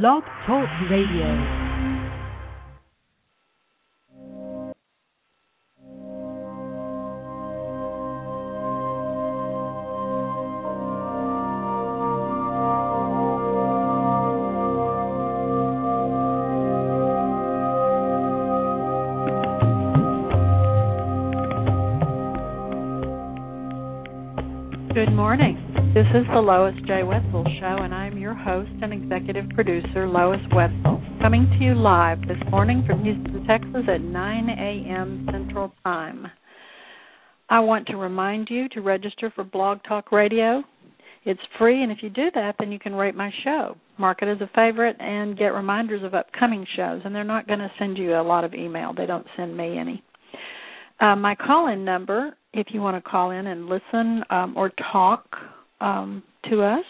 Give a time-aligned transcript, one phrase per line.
[0.00, 1.28] Blog Talk Radio.
[24.94, 25.58] Good morning.
[25.92, 27.02] This is the Lois J.
[27.02, 32.18] Wetzel Show, and I'm your host and executive producer, Lois Wetzel, coming to you live
[32.22, 35.28] this morning from Houston, Texas at 9 a.m.
[35.30, 36.26] Central Time.
[37.50, 40.62] I want to remind you to register for Blog Talk Radio.
[41.26, 44.28] It's free, and if you do that, then you can rate my show, mark it
[44.28, 47.02] as a favorite, and get reminders of upcoming shows.
[47.04, 49.76] And they're not going to send you a lot of email, they don't send me
[49.78, 50.02] any.
[51.00, 54.70] Uh, my call in number, if you want to call in and listen um, or
[54.90, 55.26] talk
[55.82, 56.84] um, to us,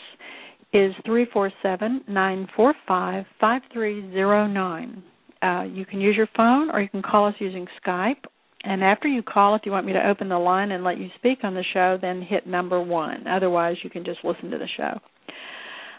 [0.72, 5.02] is three four seven nine four five five three zero nine.
[5.42, 8.22] Uh, you can use your phone or you can call us using Skype.
[8.64, 11.08] And after you call, if you want me to open the line and let you
[11.16, 13.26] speak on the show, then hit number one.
[13.26, 15.00] Otherwise, you can just listen to the show.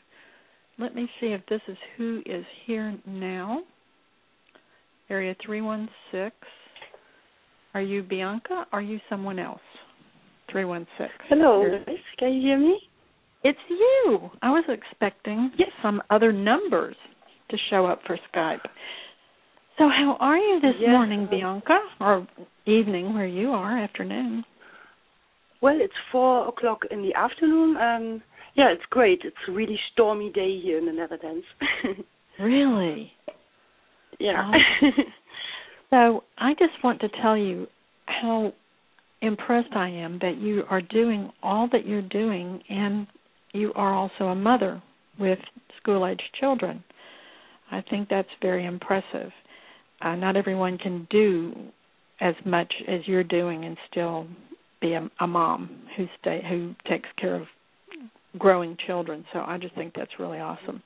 [0.77, 3.63] Let me see if this is who is here now.
[5.09, 6.31] Area 316.
[7.73, 8.65] Are you Bianca?
[8.71, 9.59] Are you someone else?
[10.53, 11.07] 316.
[11.27, 11.65] Hello,
[12.17, 12.79] can you hear me?
[13.43, 14.29] It's you.
[14.41, 15.69] I was expecting yes.
[15.81, 16.95] some other numbers
[17.51, 18.65] to show up for Skype.
[19.79, 20.89] So, how are you this yes.
[20.89, 21.79] morning, Bianca?
[22.01, 22.27] Or
[22.65, 24.43] evening where you are, afternoon?
[25.61, 27.77] Well, it's four o'clock in the afternoon.
[27.77, 28.23] Um,
[28.55, 29.21] yeah, it's great.
[29.23, 31.45] It's a really stormy day here in the Netherlands.
[32.41, 33.13] really?
[34.19, 34.51] Yeah.
[34.53, 34.87] Oh.
[35.89, 37.65] so, I just want to tell you
[38.05, 38.51] how
[39.21, 43.07] impressed I am that you are doing all that you're doing, and
[43.53, 44.83] you are also a mother
[45.17, 45.39] with
[45.81, 46.83] school age children.
[47.71, 49.31] I think that's very impressive
[50.01, 51.53] uh, not everyone can do
[52.21, 54.27] as much as you're doing and still
[54.81, 57.47] be a, a mom who stay who takes care of
[58.37, 59.25] growing children.
[59.33, 60.81] So I just think that's really awesome.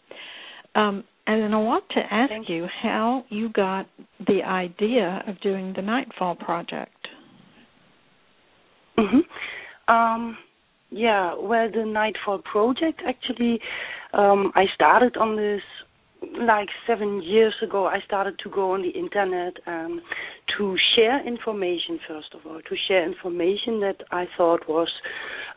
[0.76, 3.88] Um, and then I want to ask Thank you how you got
[4.28, 6.92] the idea of doing the Nightfall Project.
[8.98, 9.94] Mm-hmm.
[9.94, 10.38] Um,
[10.90, 13.60] yeah, well, the Nightfall Project actually,
[14.14, 15.62] um, I started on this
[16.40, 20.02] like seven years ago, I started to go on the internet um,
[20.58, 22.00] to share information.
[22.08, 24.90] First of all, to share information that I thought was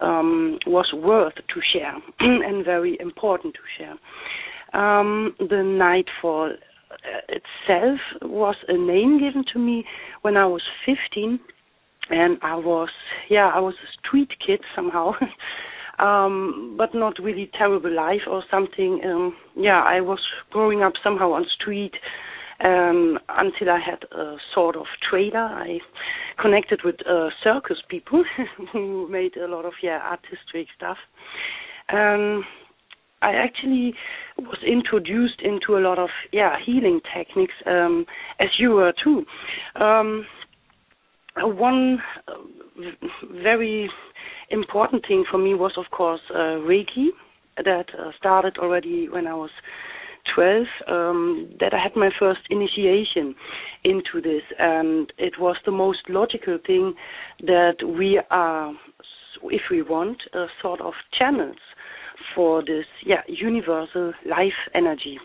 [0.00, 3.94] um, was worth to share and very important to share.
[4.81, 6.53] Um, the Nightfall
[6.91, 6.97] uh,
[7.28, 9.84] itself was a name given to me
[10.22, 11.41] when I was 15,
[12.10, 12.91] and I was
[13.31, 15.12] yeah I was a street kid somehow.
[15.99, 19.01] um, but not really terrible life or something.
[19.05, 20.21] Um, yeah, I was
[20.51, 21.95] growing up somehow on street
[22.65, 25.39] um, until I had a sort of trailer.
[25.39, 25.79] I
[26.41, 28.25] connected with uh, circus people
[28.73, 30.99] who made a lot of yeah artistic stuff.
[31.93, 32.45] Um,
[33.23, 33.95] I actually
[34.39, 38.07] was introduced into a lot of yeah healing techniques um,
[38.41, 39.25] as you were too.
[39.81, 40.27] Um,
[41.39, 42.33] one uh,
[43.43, 43.91] very
[44.51, 47.09] important thing for me was, of course, uh, Reiki
[47.65, 49.51] that uh, started already when I was
[50.34, 50.67] 12.
[50.89, 53.34] Um, that I had my first initiation
[53.84, 56.95] into this, and it was the most logical thing
[57.41, 58.72] that we are,
[59.45, 61.57] if we want, a sort of channels
[62.34, 65.19] for this, yeah, universal life energy.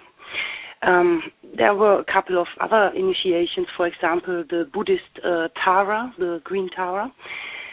[0.83, 1.21] Um,
[1.57, 6.69] there were a couple of other initiations, for example, the Buddhist uh, Tara, the Green
[6.75, 7.11] Tara,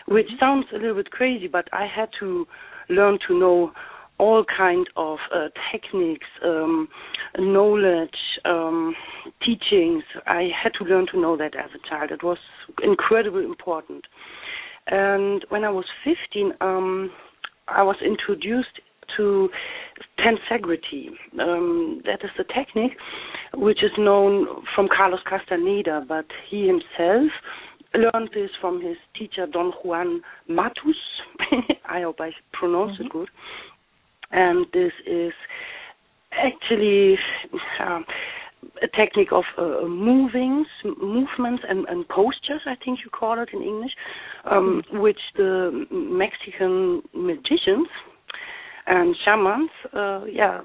[0.08, 2.46] which sounds a little bit crazy, but I had to
[2.88, 3.72] learn to know
[4.18, 6.88] all kind of uh, techniques, um,
[7.38, 8.10] knowledge,
[8.44, 8.94] um,
[9.44, 10.02] teachings.
[10.26, 12.10] I had to learn to know that as a child.
[12.10, 12.38] It was
[12.82, 14.06] incredibly important.
[14.88, 17.10] And when I was 15, um,
[17.68, 18.80] I was introduced
[19.16, 19.48] to
[20.18, 21.08] tensegrity.
[21.40, 22.96] Um, that is a technique
[23.54, 27.30] which is known from Carlos Castaneda, but he himself
[27.94, 30.96] learned this from his teacher Don Juan Matus.
[31.88, 33.06] I hope I pronounced mm-hmm.
[33.06, 33.28] it good.
[34.30, 35.32] And this is
[36.32, 37.16] actually
[37.80, 38.00] uh,
[38.82, 40.66] a technique of uh, movings,
[41.00, 42.60] movements, and, and, postures.
[42.66, 43.92] I think you call it in English,
[44.44, 45.00] um, mm-hmm.
[45.00, 47.88] which the Mexican magicians
[48.86, 50.60] and shamans, uh, yeah,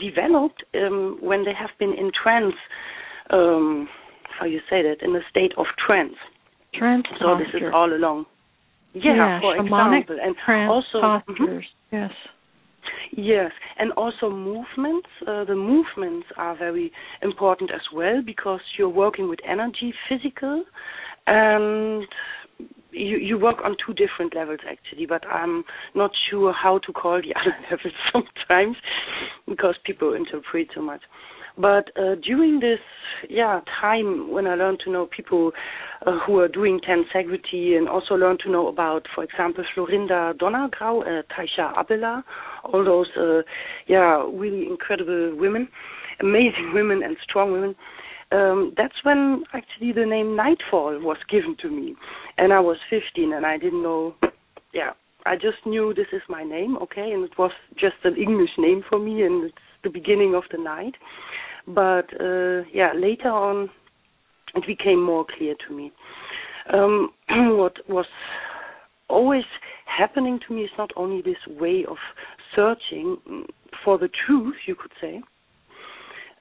[0.00, 2.54] developed um, when they have been in trance.
[4.38, 5.02] How you say that?
[5.02, 6.14] In a state of trance.
[6.74, 7.06] Trance.
[7.20, 8.26] So this is all along.
[8.92, 10.34] Yeah, yeah for example, and
[10.70, 11.32] also mm-hmm.
[11.32, 11.64] postures.
[11.92, 11.96] Mm-hmm.
[11.96, 12.12] Yes.
[13.12, 15.08] Yes, and also movements.
[15.26, 16.92] Uh, the movements are very
[17.22, 20.64] important as well because you're working with energy, physical,
[21.26, 22.06] and
[22.92, 25.06] you, you work on two different levels actually.
[25.06, 28.76] But I'm not sure how to call the other levels sometimes
[29.48, 31.02] because people interpret so much.
[31.58, 32.80] But uh, during this,
[33.30, 35.52] yeah, time when I learned to know people
[36.06, 41.00] uh, who are doing tensegrity and also learned to know about, for example, Florinda Donner-Grau,
[41.00, 42.22] uh, Taisha Abelar,
[42.64, 43.42] all those, uh,
[43.86, 45.68] yeah, really incredible women,
[46.20, 47.74] amazing women and strong women.
[48.32, 51.94] Um, that's when actually the name Nightfall was given to me,
[52.36, 54.14] and I was 15 and I didn't know,
[54.74, 54.90] yeah,
[55.24, 58.82] I just knew this is my name, okay, and it was just an English name
[58.88, 60.94] for me, and it's the beginning of the night.
[61.66, 63.70] But uh, yeah, later on,
[64.54, 65.92] it became more clear to me.
[66.72, 68.06] Um, what was
[69.08, 69.44] always
[69.86, 71.96] happening to me is not only this way of
[72.54, 73.16] searching
[73.84, 75.20] for the truth, you could say.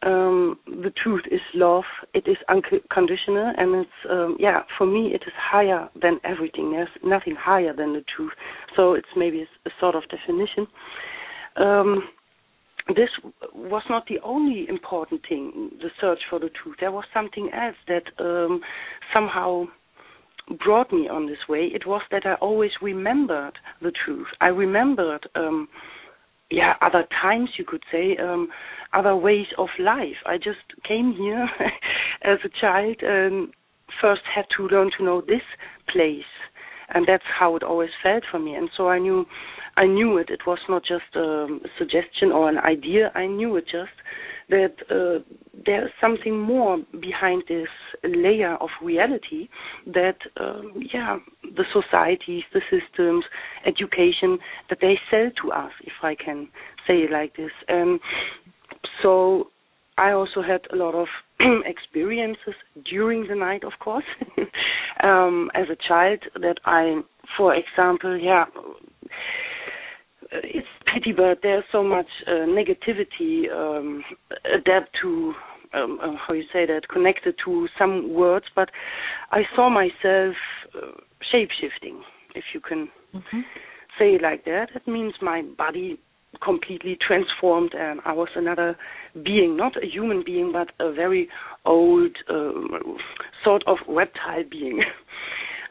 [0.04, 1.84] Um, the truth is love.
[2.14, 4.62] It is unconditional, and it's um, yeah.
[4.78, 6.72] For me, it is higher than everything.
[6.72, 8.34] There's nothing higher than the truth.
[8.76, 10.68] So it's maybe a, a sort of definition.
[11.56, 12.04] Um,
[12.90, 13.10] this
[13.54, 16.78] was not the only important thing, the search for the truth.
[16.80, 18.62] There was something else that um,
[19.14, 19.66] somehow
[20.64, 21.70] brought me on this way.
[21.74, 24.28] It was that I always remembered the truth.
[24.40, 25.68] I remembered, um,
[26.52, 28.50] yeah, other times you could say, um,
[28.94, 30.18] other ways of life.
[30.26, 31.50] I just came here
[32.24, 33.50] as a child and
[34.00, 35.42] first had to learn to know this
[35.92, 36.24] place,
[36.94, 38.54] and that's how it always felt for me.
[38.56, 39.26] And so I knew
[39.78, 40.30] I knew it.
[40.30, 43.12] It was not just um, a suggestion or an idea.
[43.14, 43.92] I knew it just
[44.50, 45.24] that uh,
[45.66, 47.68] there's something more behind this
[48.04, 49.50] layer of reality
[49.88, 53.26] that, um, yeah, the societies, the systems,
[53.66, 54.38] education,
[54.70, 56.48] that they sell to us, if I can
[56.88, 57.52] say it like this.
[57.68, 58.00] And
[59.02, 59.48] so
[59.98, 61.08] I also had a lot of
[61.66, 62.54] experiences
[62.90, 64.06] during the night, of course,
[65.04, 67.02] um, as a child that I,
[67.38, 68.46] for example, yeah,
[70.32, 74.04] it's pity, but there's so much uh, negativity um,
[74.54, 75.34] adapt to
[75.74, 78.46] um, uh, how you say that connected to some words.
[78.56, 78.70] But
[79.32, 80.36] I saw myself
[80.76, 80.92] uh,
[81.32, 82.02] shape shifting,
[82.34, 83.40] if you can mm-hmm.
[84.00, 84.68] say it like that.
[84.76, 86.00] It means my body
[86.44, 88.78] completely transformed and I was another
[89.24, 91.30] being, not a human being, but a very
[91.66, 92.52] old uh,
[93.44, 94.84] sort of reptile being.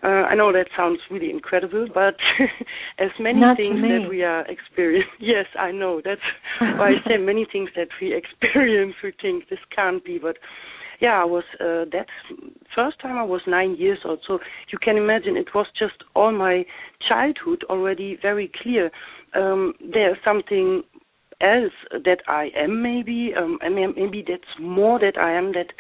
[0.03, 2.17] Uh, I know that sounds really incredible, but
[2.99, 6.03] as many Not things that we are experiencing, yes, I know.
[6.05, 6.21] That's
[6.61, 10.19] why I say many things that we experience, we think this can't be.
[10.19, 10.37] But
[11.01, 12.07] yeah, I was uh, that
[12.75, 14.39] first time I was nine years old, so
[14.73, 16.65] you can imagine it was just all my
[17.09, 18.91] childhood already very clear.
[19.35, 20.83] Um, there's something
[21.41, 25.73] else that I am, maybe, um, and maybe that's more that I am that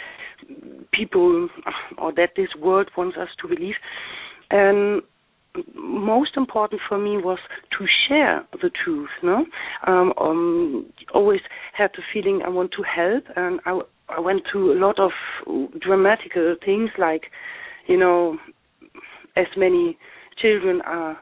[0.92, 1.48] people
[1.98, 3.76] or that this world wants us to believe.
[4.50, 5.02] And
[5.74, 7.38] most important for me was
[7.78, 9.08] to share the truth.
[9.22, 9.46] No,
[9.86, 11.40] um, um, always
[11.72, 15.10] had the feeling I want to help, and I, I went to a lot of
[15.80, 17.24] dramatical things like,
[17.86, 18.38] you know,
[19.36, 19.98] as many
[20.40, 21.18] children are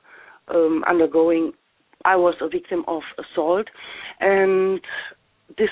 [0.49, 1.53] um, undergoing.
[2.05, 3.69] I was a victim of assault,
[4.21, 4.81] and
[5.57, 5.71] this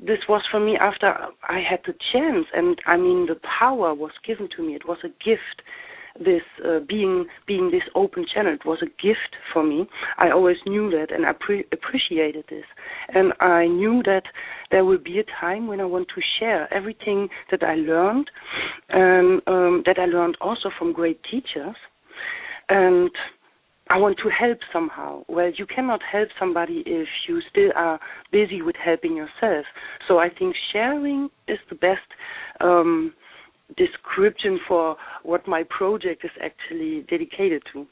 [0.00, 1.12] this was for me after
[1.48, 4.74] I had the chance, and I mean the power was given to me.
[4.74, 5.62] It was a gift.
[6.18, 9.86] This uh, being being this open channel, it was a gift for me.
[10.18, 12.64] I always knew that, and I pre- appreciated this.
[13.08, 14.22] And I knew that
[14.70, 18.30] there will be a time when I want to share everything that I learned,
[18.88, 21.76] and um, that I learned also from great teachers.
[22.68, 23.10] And
[23.88, 25.22] I want to help somehow.
[25.28, 28.00] Well, you cannot help somebody if you still are
[28.32, 29.64] busy with helping yourself.
[30.08, 32.08] So I think sharing is the best
[32.60, 33.14] um,
[33.76, 37.86] description for what my project is actually dedicated to.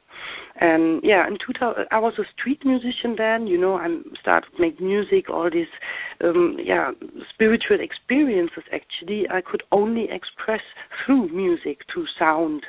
[0.61, 3.47] And yeah, in 2000, I was a street musician then.
[3.47, 3.89] You know, I
[4.21, 5.29] started to make music.
[5.29, 5.67] All these,
[6.23, 6.93] um, yeah,
[7.33, 8.63] spiritual experiences.
[8.73, 10.61] Actually, I could only express
[11.05, 12.63] through music, through sound.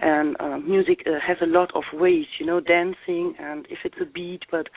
[0.00, 3.96] And uh, music uh, has a lot of ways, you know, dancing and if it's
[4.00, 4.42] a beat.
[4.50, 4.68] But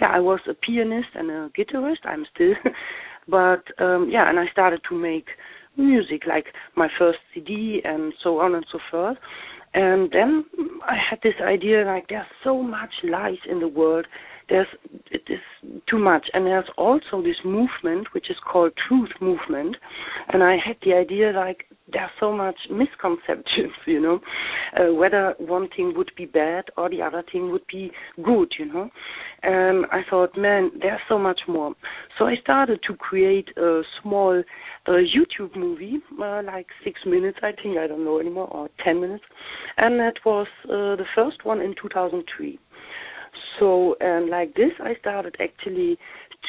[0.00, 2.04] yeah, I was a pianist and a guitarist.
[2.04, 2.54] I'm still.
[3.28, 5.26] but um, yeah, and I started to make
[5.76, 9.18] music, like my first CD and so on and so forth.
[9.74, 10.44] And then
[10.86, 14.06] I had this idea like there's so much lies in the world.
[14.48, 14.66] There's
[15.10, 15.40] it is
[15.88, 19.76] too much, and there's also this movement which is called truth movement.
[20.28, 24.20] And I had the idea like there's so much misconceptions, you know,
[24.76, 27.90] uh, whether one thing would be bad or the other thing would be
[28.22, 28.90] good, you know.
[29.42, 31.74] And I thought, man, there's so much more.
[32.18, 34.42] So I started to create a small
[34.86, 39.00] uh, YouTube movie, uh, like six minutes, I think, I don't know anymore, or ten
[39.00, 39.24] minutes,
[39.76, 42.58] and that was uh, the first one in 2003.
[43.58, 45.98] So, and like this, I started actually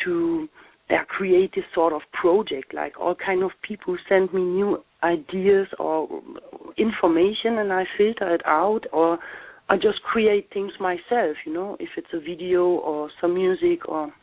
[0.03, 0.47] to
[0.89, 2.73] yeah, create this sort of project.
[2.73, 6.21] Like all kind of people send me new ideas or
[6.77, 9.17] information, and I filter it out, or
[9.69, 11.37] I just create things myself.
[11.45, 14.13] You know, if it's a video or some music or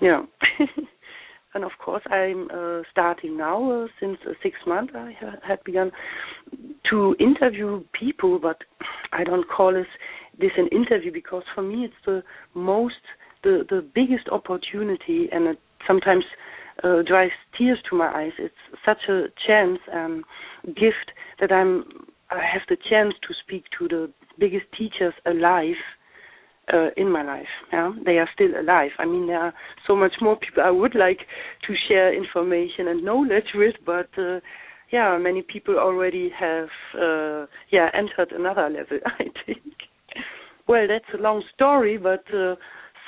[0.00, 0.22] yeah.
[1.54, 4.92] and of course, I'm uh, starting now uh, since uh, six months.
[4.96, 5.92] I ha- had begun
[6.90, 8.58] to interview people, but
[9.12, 9.86] I don't call this
[10.38, 12.22] this an interview because for me it's the
[12.54, 12.94] most
[13.42, 16.24] the the biggest opportunity and it sometimes
[16.82, 18.32] uh, drives tears to my eyes.
[18.38, 20.24] It's such a chance and
[20.66, 21.84] gift that I'm
[22.30, 25.76] I have the chance to speak to the biggest teachers alive
[26.72, 27.46] uh, in my life.
[27.72, 28.90] Yeah, they are still alive.
[28.98, 29.54] I mean, there are
[29.86, 31.20] so much more people I would like
[31.66, 34.40] to share information and knowledge with, but uh,
[34.90, 38.98] yeah, many people already have uh, yeah entered another level.
[39.06, 39.62] I think.
[40.66, 42.56] Well, that's a long story, but uh,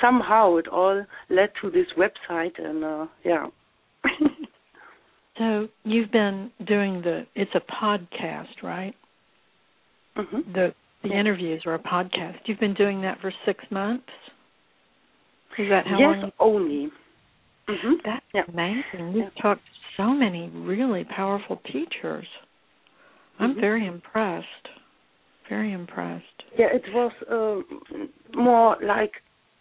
[0.01, 3.47] somehow it all led to this website, and uh, yeah.
[5.39, 8.95] so you've been doing the it's a podcast, right?
[10.17, 10.53] Mm-hmm.
[10.53, 11.21] The the yeah.
[11.21, 12.37] interviews are a podcast.
[12.47, 14.09] You've been doing that for six months.
[15.59, 16.33] Is that how yes, long?
[16.39, 16.91] only.
[17.69, 17.95] Mm-hmm.
[18.05, 18.43] That's yeah.
[18.49, 19.15] amazing.
[19.15, 19.43] We've yeah.
[19.43, 22.27] talked to so many really powerful teachers.
[23.39, 23.61] I'm mm-hmm.
[23.61, 24.47] very impressed.
[25.49, 26.25] Very impressed.
[26.59, 29.13] Yeah, it was uh, more like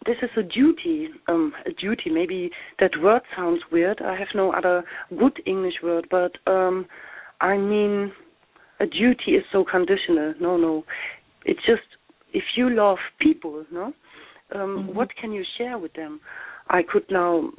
[0.05, 1.09] this is a duty.
[1.27, 2.09] Um, a duty.
[2.09, 4.01] Maybe that word sounds weird.
[4.01, 4.83] I have no other
[5.17, 6.85] good English word, but um,
[7.41, 8.11] I mean,
[8.79, 10.33] a duty is so conditional.
[10.39, 10.83] No, no.
[11.45, 11.83] It's just
[12.33, 13.93] if you love people, no.
[14.53, 14.95] Um, mm-hmm.
[14.95, 16.19] What can you share with them?
[16.69, 17.51] I could now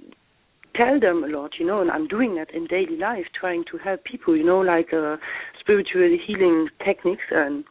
[0.77, 3.79] tell them a lot, you know, and I'm doing that in daily life, trying to
[3.79, 5.17] help people, you know, like uh,
[5.61, 7.65] spiritual healing techniques and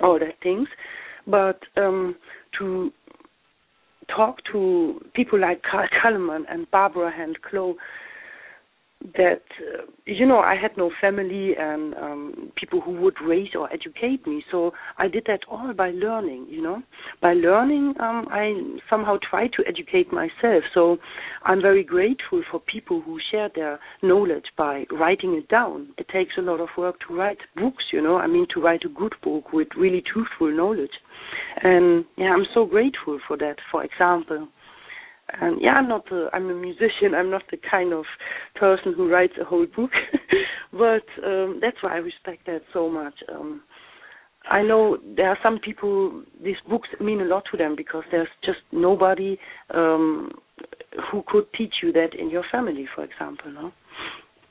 [0.00, 0.68] all that things.
[1.26, 2.16] But um,
[2.58, 2.92] to
[4.14, 7.76] talk to people like Carl Calleman and Barbara Hand Clow,
[9.16, 13.72] that uh, you know I had no family and um, people who would raise or
[13.72, 14.44] educate me.
[14.50, 16.46] So I did that all by learning.
[16.48, 16.82] You know,
[17.22, 18.54] by learning, um, I
[18.90, 20.64] somehow tried to educate myself.
[20.74, 20.98] So
[21.44, 25.88] I'm very grateful for people who share their knowledge by writing it down.
[25.96, 27.84] It takes a lot of work to write books.
[27.92, 30.90] You know, I mean to write a good book with really truthful knowledge.
[31.62, 33.56] And yeah, I'm so grateful for that.
[33.70, 34.48] For example
[35.40, 37.14] and yeah, I'm not a, I'm a musician.
[37.14, 38.04] I'm not the kind of
[38.54, 39.90] person who writes a whole book,
[40.72, 43.14] but um, that's why I respect that so much.
[43.32, 43.62] Um,
[44.50, 48.28] I know there are some people these books mean a lot to them because there's
[48.44, 49.38] just nobody
[49.74, 50.30] um,
[51.10, 53.52] who could teach you that in your family, for example.
[53.52, 53.72] No?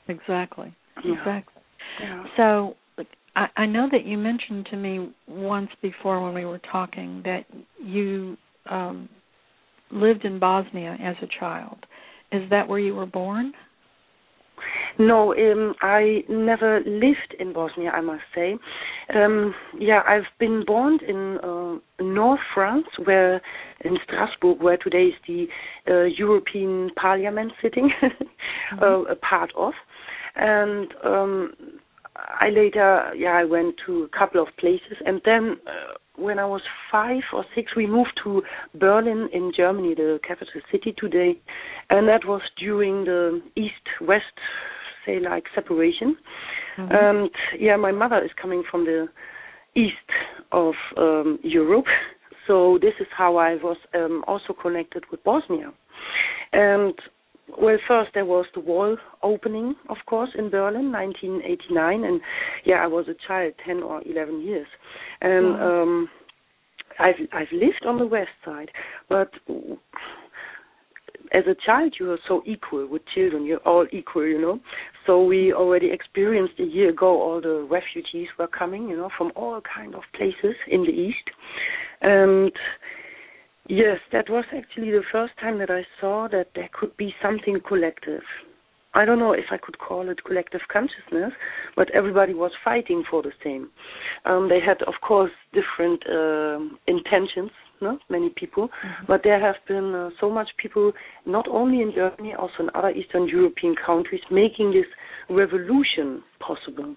[0.08, 0.74] Exactly.
[1.04, 1.14] Yeah.
[1.18, 1.62] Exactly.
[2.00, 2.24] Yeah.
[2.36, 2.76] So
[3.34, 7.44] I, I know that you mentioned to me once before when we were talking that
[7.82, 9.08] you um,
[9.90, 11.78] lived in Bosnia as a child.
[12.32, 13.52] Is that where you were born?
[14.98, 17.90] No, um, I never lived in Bosnia.
[17.90, 18.56] I must say.
[19.14, 23.40] Um, yeah, I've been born in uh, North France, where
[23.84, 25.46] in Strasbourg, where today is the
[25.88, 28.78] uh, European Parliament sitting, mm-hmm.
[28.82, 29.72] uh, a part of,
[30.34, 31.52] and um,
[32.16, 36.46] I later, yeah, I went to a couple of places, and then uh, when I
[36.46, 38.42] was five or six, we moved to
[38.74, 41.38] Berlin in Germany, the capital city today,
[41.90, 44.24] and that was during the East-West,
[45.06, 46.16] say like separation.
[46.78, 46.92] Mm-hmm.
[46.92, 49.06] And yeah, my mother is coming from the
[49.74, 49.94] east
[50.52, 51.86] of um, Europe,
[52.46, 55.72] so this is how I was um, also connected with Bosnia.
[56.52, 56.94] And
[57.60, 62.20] well, first there was the wall opening, of course, in Berlin, 1989, and
[62.64, 64.66] yeah, I was a child, 10 or 11 years,
[65.20, 65.82] and Wow.
[65.82, 66.08] um,
[66.98, 68.70] I've I've lived on the west side,
[69.08, 69.30] but
[71.32, 73.44] as a child you are so equal with children.
[73.44, 74.60] You're all equal you know?
[75.06, 79.32] So we already experienced a year ago all the refugees were coming you know from
[79.36, 81.28] all kind of places in the east.
[82.00, 82.52] And
[83.68, 87.58] yes that was actually the first time that i saw that there could be something
[87.66, 88.22] collective.
[88.94, 91.32] I don't know if i could call it collective consciousness
[91.76, 93.70] but everybody was fighting for the same.
[94.24, 98.68] Um they had of course different um intentions no many people
[99.06, 100.92] but there have been uh, so much people,
[101.26, 104.86] not only in Germany, also in other Eastern European countries, making this
[105.30, 106.96] revolution possible.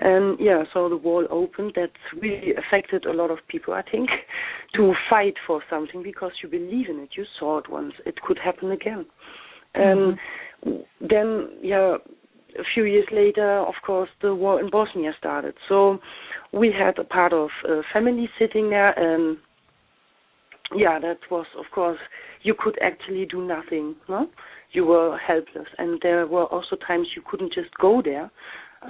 [0.00, 1.72] And yeah, so the wall opened.
[1.76, 1.90] That
[2.20, 4.08] really affected a lot of people, I think,
[4.76, 7.10] to fight for something because you believe in it.
[7.16, 7.92] You saw it once.
[8.06, 9.04] It could happen again.
[9.74, 10.18] And
[10.66, 11.06] mm-hmm.
[11.06, 11.96] then, yeah,
[12.58, 15.54] a few years later, of course, the war in Bosnia started.
[15.68, 15.98] So
[16.52, 19.36] we had a part of a family sitting there and
[20.74, 21.98] yeah, that was of course
[22.42, 23.96] you could actually do nothing.
[24.08, 24.28] No?
[24.72, 28.30] You were helpless, and there were also times you couldn't just go there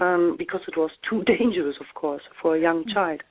[0.00, 3.22] um, because it was too dangerous, of course, for a young child.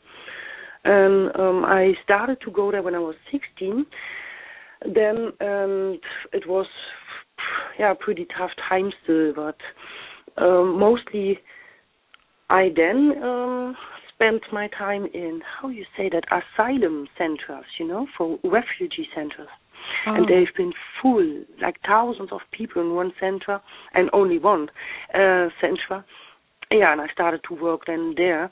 [0.83, 3.85] And um, I started to go there when I was 16.
[4.85, 5.99] Then and
[6.31, 6.65] it was
[7.77, 9.57] yeah pretty tough time still, but
[10.41, 11.37] um, mostly
[12.49, 13.75] I then um,
[14.13, 19.47] spent my time in how you say that asylum centers, you know, for refugee centers.
[20.07, 20.13] Oh.
[20.13, 23.61] And they've been full, like thousands of people in one center,
[23.93, 24.69] and only one
[25.13, 26.03] uh, center.
[26.71, 28.51] Yeah, and I started to work then there,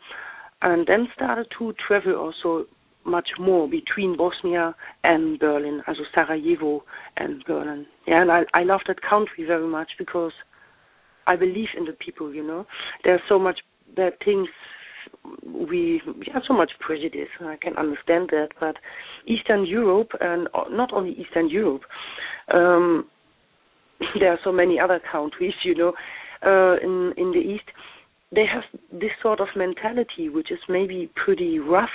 [0.61, 2.65] and then started to travel also
[3.05, 6.83] much more between Bosnia and Berlin, also Sarajevo
[7.15, 7.85] and Berlin.
[8.07, 10.33] Yeah, and I I love that country very much because
[11.27, 12.33] I believe in the people.
[12.33, 12.65] You know,
[13.03, 13.59] there's so much
[13.95, 14.49] bad things
[15.43, 16.01] we
[16.33, 17.29] have so much prejudice.
[17.39, 18.75] I can understand that, but
[19.25, 21.83] Eastern Europe and not only Eastern Europe,
[22.53, 23.07] um,
[24.19, 25.93] there are so many other countries, you know,
[26.45, 27.65] uh, in in the East.
[28.33, 31.89] They have this sort of mentality, which is maybe pretty rough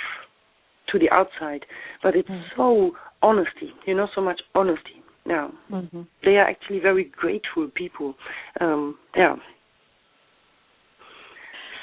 [0.89, 1.65] to the outside,
[2.01, 5.01] but it's so honesty, you know, so much honesty.
[5.25, 8.15] Now hmm they are actually very grateful people.
[8.59, 9.35] Um, yeah.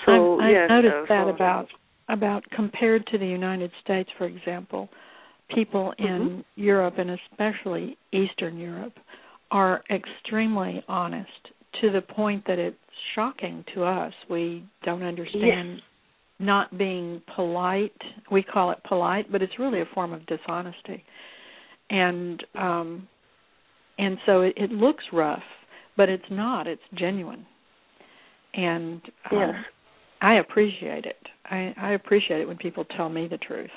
[0.04, 1.66] So I've, I've yes, noticed uh, that so- about
[2.08, 4.88] about compared to the United States, for example,
[5.54, 8.94] people in Europe and especially Eastern Europe
[9.50, 11.30] are extremely honest
[11.80, 12.76] to the point that it's
[13.14, 14.12] shocking to us.
[14.28, 15.80] We don't understand
[16.38, 17.96] not being polite.
[18.30, 21.04] We call it polite, but it's really a form of dishonesty.
[21.90, 23.08] And um
[23.98, 25.42] and so it, it looks rough,
[25.96, 26.66] but it's not.
[26.66, 27.46] It's genuine.
[28.54, 29.54] And um, Yes.
[30.22, 31.16] I appreciate it.
[31.44, 33.70] I, I appreciate it when people tell me the truth.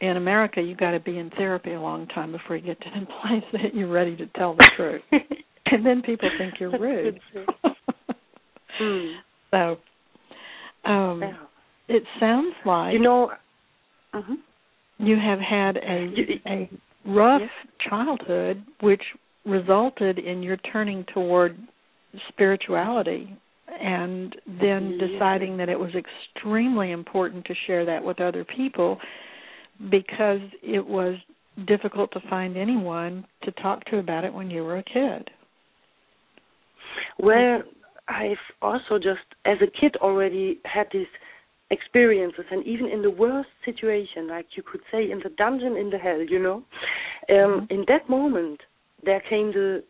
[0.00, 2.90] In America, you've got to be in therapy a long time before you get to
[2.90, 5.02] the place that you're ready to tell the truth,
[5.66, 7.20] and then people think you're rude.
[8.80, 9.16] Mm.
[9.50, 9.78] so,
[10.90, 11.36] um, Yeah.
[11.88, 13.32] it sounds like You know.
[14.12, 14.34] hmm
[14.98, 16.70] you have had a a
[17.04, 17.50] rough Yes.
[17.80, 19.02] childhood, which
[19.44, 21.56] resulted in your turning toward
[22.28, 23.36] spirituality
[23.80, 28.98] and then deciding that it was extremely important to share that with other people
[29.90, 31.16] because it was
[31.66, 35.30] difficult to find anyone to talk to about it when you were a kid.
[37.18, 37.62] Well,
[38.08, 41.06] I've also just, as a kid, already had these
[41.70, 45.90] experiences, and even in the worst situation, like you could say in the dungeon in
[45.90, 46.62] the hell, you know,
[47.28, 48.60] um, in that moment,
[49.04, 49.82] there came the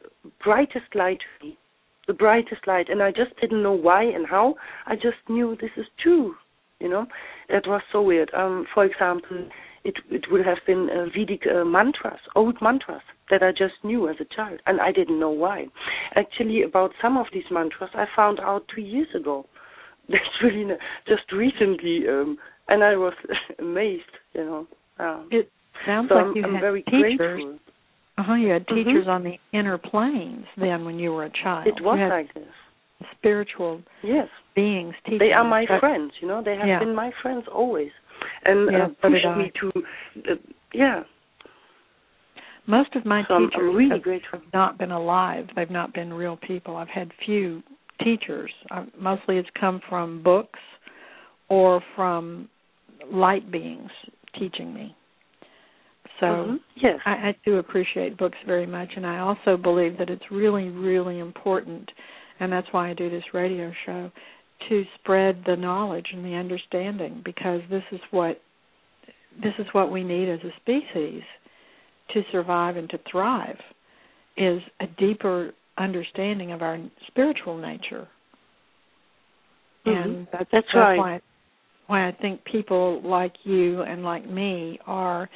[0.42, 1.58] brightest light to me,
[2.06, 4.54] the brightest light, and I just didn't know why and how.
[4.86, 6.34] I just knew this is true,
[6.80, 7.06] you know.
[7.50, 8.30] That was so weird.
[8.34, 9.48] Um, for example,
[9.88, 14.08] it it would have been uh, Vedic uh, mantras, old mantras that I just knew
[14.12, 15.58] as a child, and I didn't know why.
[16.22, 19.36] Actually, about some of these mantras, I found out two years ago.
[20.08, 20.78] That's really n-
[21.12, 23.14] just recently, um, and I was
[23.58, 24.62] amazed, you know.
[25.04, 25.50] Uh, It
[25.84, 27.16] sounds so like I'm, you I'm had very teachers.
[27.18, 27.58] grateful.
[28.18, 28.74] Uh-huh, you had Mhm.
[28.76, 31.66] teachers on the inner planes then when you were a child.
[31.66, 32.54] It was like this.
[33.18, 35.18] spiritual Yes, beings teaching.
[35.18, 36.12] they are my friends.
[36.20, 36.78] You know, they have Yeah.
[36.84, 37.92] been my friends always,
[38.46, 39.72] and Yeah, uh, pushed me to,
[40.32, 40.34] uh,
[40.72, 41.02] yeah.
[42.66, 45.46] Most of my So teachers I'm really have not been alive.
[45.54, 46.76] They've not been real people.
[46.76, 47.62] I've had few
[48.02, 48.50] teachers.
[48.70, 50.58] Uh, mostly it's come from books
[51.48, 52.48] or from
[53.10, 53.90] light beings
[54.38, 54.94] teaching me.
[56.20, 56.56] So mm-hmm.
[56.76, 60.68] yes, I, I do appreciate books very much, and I also believe that it's really,
[60.68, 61.90] really important,
[62.40, 64.10] and that's why I do this radio show
[64.68, 68.40] to spread the knowledge and the understanding because this is what
[69.42, 71.22] this is what we need as a species
[72.14, 73.58] to survive and to thrive
[74.36, 78.08] is a deeper understanding of our spiritual nature.
[79.86, 80.08] Mm-hmm.
[80.08, 80.96] And that's, that's, right.
[80.96, 81.20] why
[81.86, 85.28] why I think people like you and like me are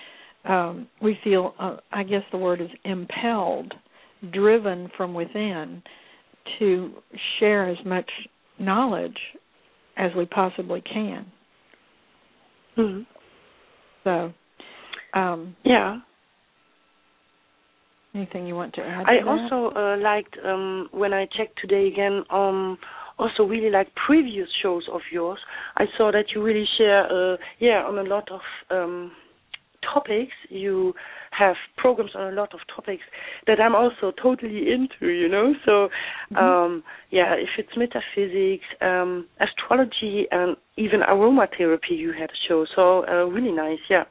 [0.45, 3.73] um we feel uh, I guess the word is impelled,
[4.33, 5.83] driven from within
[6.59, 6.93] to
[7.39, 8.11] share as much
[8.61, 9.19] knowledge
[9.97, 11.27] as we possibly can.
[12.79, 13.03] Mm-hmm.
[14.05, 14.33] So,
[15.19, 15.99] um, yeah.
[18.15, 19.07] Anything you want to add?
[19.07, 22.25] I to also uh, liked um, when I checked today again.
[22.31, 22.79] Um,
[23.19, 25.39] also, really like previous shows of yours.
[25.77, 29.13] I saw that you really share, uh, yeah, on a lot of um,
[29.83, 30.33] topics.
[30.49, 30.95] You
[31.31, 33.03] have programs on a lot of topics
[33.47, 35.55] that I'm also totally into, you know.
[35.65, 35.89] So,
[36.33, 36.37] mm-hmm.
[36.37, 42.67] um, yeah, if it's metaphysics, um, astrology, and even aromatherapy, you had a show.
[42.75, 44.05] So, uh, really nice, yeah.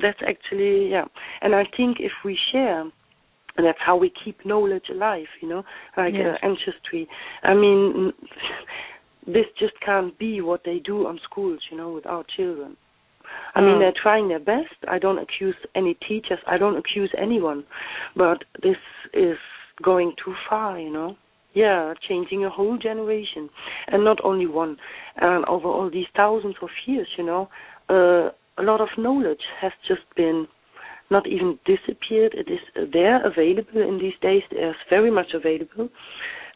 [0.00, 1.04] That's actually, yeah.
[1.40, 2.80] And I think if we share,
[3.56, 5.62] and that's how we keep knowledge alive, you know,
[5.96, 6.36] like yes.
[6.42, 7.08] uh, ancestry.
[7.42, 8.12] I mean,
[9.26, 12.76] this just can't be what they do on schools, you know, with our children.
[13.54, 13.78] I mean, Mm.
[13.80, 14.74] they're trying their best.
[14.88, 16.38] I don't accuse any teachers.
[16.46, 17.64] I don't accuse anyone.
[18.14, 18.76] But this
[19.12, 19.38] is
[19.82, 21.16] going too far, you know.
[21.54, 23.48] Yeah, changing a whole generation,
[23.88, 24.76] and not only one.
[25.16, 27.48] And over all these thousands of years, you know,
[27.88, 30.46] uh, a lot of knowledge has just been
[31.08, 32.34] not even disappeared.
[32.34, 34.42] It is uh, there, available in these days.
[34.50, 35.88] There's very much available,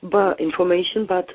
[0.03, 1.27] but information, but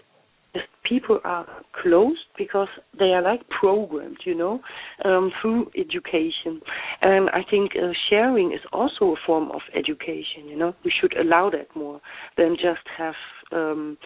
[0.83, 1.47] people are
[1.81, 4.59] closed because they are like programmed, you know,
[5.03, 6.61] um, through education.
[7.01, 10.73] And I think uh, sharing is also a form of education, you know.
[10.83, 12.01] We should allow that more
[12.37, 13.15] than just have
[13.51, 13.97] um,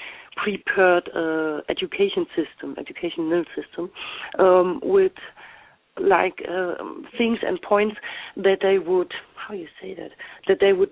[0.42, 3.90] prepared uh, education system, educational system,
[4.38, 5.12] um, with
[5.98, 6.76] like uh,
[7.18, 7.96] things and points
[8.38, 10.12] that they would how you say that
[10.48, 10.92] that they would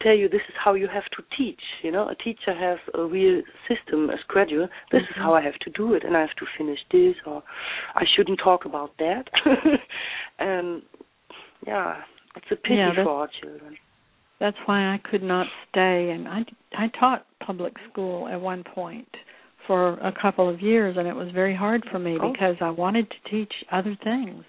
[0.00, 1.60] tell you this is how you have to teach.
[1.82, 5.12] You know a teacher has a real system a schedule this mm-hmm.
[5.12, 7.42] is how i have to do it and i have to finish this or
[7.94, 9.24] i shouldn't talk about that.
[10.38, 10.82] And
[11.66, 11.96] yeah
[12.36, 13.76] it's a pity yeah, for our children.
[14.38, 19.08] that's why i could not stay and i i taught public school at one point
[19.68, 22.32] for a couple of years and it was very hard for me oh.
[22.32, 24.42] because I wanted to teach other things.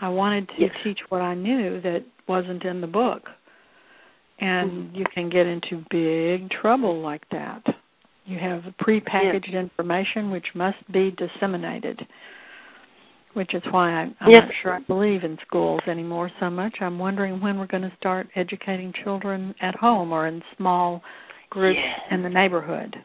[0.00, 0.70] I wanted to yes.
[0.82, 3.24] teach what I knew that wasn't in the book.
[4.40, 4.96] And mm-hmm.
[4.96, 7.62] you can get into big trouble like that.
[8.24, 9.54] You have prepackaged yes.
[9.54, 12.00] information which must be disseminated.
[13.34, 14.44] Which is why I, I'm yes.
[14.44, 16.76] not sure I believe in schools anymore so much.
[16.80, 21.02] I'm wondering when we're going to start educating children at home or in small
[21.50, 22.00] groups yes.
[22.12, 22.96] in the neighborhood.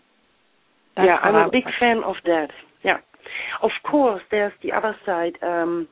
[0.99, 1.73] That's yeah, I'm a big like.
[1.79, 2.49] fan of that.
[2.83, 2.97] Yeah,
[3.63, 5.87] of course, there's the other side, um,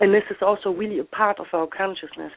[0.00, 2.32] and this is also really a part of our consciousness.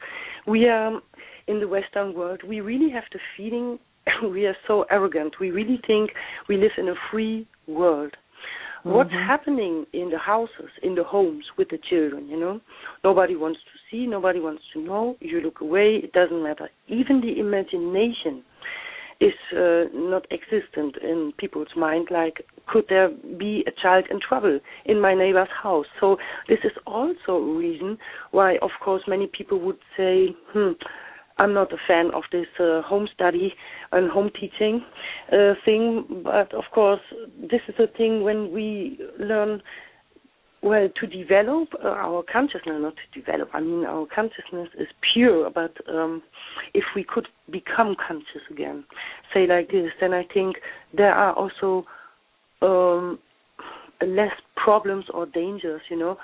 [0.46, 1.00] We are
[1.48, 2.42] in the Western world.
[2.48, 3.80] We really have the feeling
[4.32, 5.36] we are so arrogant.
[5.40, 6.12] We really think
[6.50, 8.14] we live in a free world.
[8.80, 8.92] Mm-hmm.
[8.92, 12.60] What's happening in the houses, in the homes with the children, you know?
[13.04, 15.18] Nobody wants to see, nobody wants to know.
[15.20, 16.70] You look away, it doesn't matter.
[16.88, 18.44] Even the imagination
[19.22, 24.60] is uh, not existent in people's mind like could there be a child in trouble
[24.86, 25.86] in my neighbor's house?
[26.00, 26.18] So
[26.50, 27.98] this is also a reason
[28.32, 30.72] why of course many people would say hmm
[31.38, 33.54] I'm not a fan of this uh, home study
[33.92, 34.86] and home teaching
[35.32, 36.22] uh, thing.
[36.24, 37.02] But of course
[37.40, 39.62] this is a thing when we learn
[40.64, 45.50] well, to develop uh, our consciousness, not to develop, I mean, our consciousness is pure,
[45.50, 46.22] but um,
[46.74, 48.84] if we could become conscious again,
[49.34, 50.58] say like this, then I think
[50.96, 51.86] there are also
[52.62, 53.18] um,
[54.06, 56.18] less problems or dangers, you know,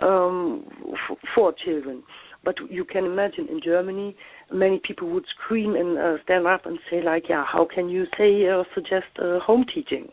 [0.00, 2.02] um, f- for children.
[2.44, 4.16] But you can imagine in Germany,
[4.52, 8.04] many people would scream and uh, stand up and say, like, yeah, how can you
[8.16, 10.08] say or suggest uh, home teaching?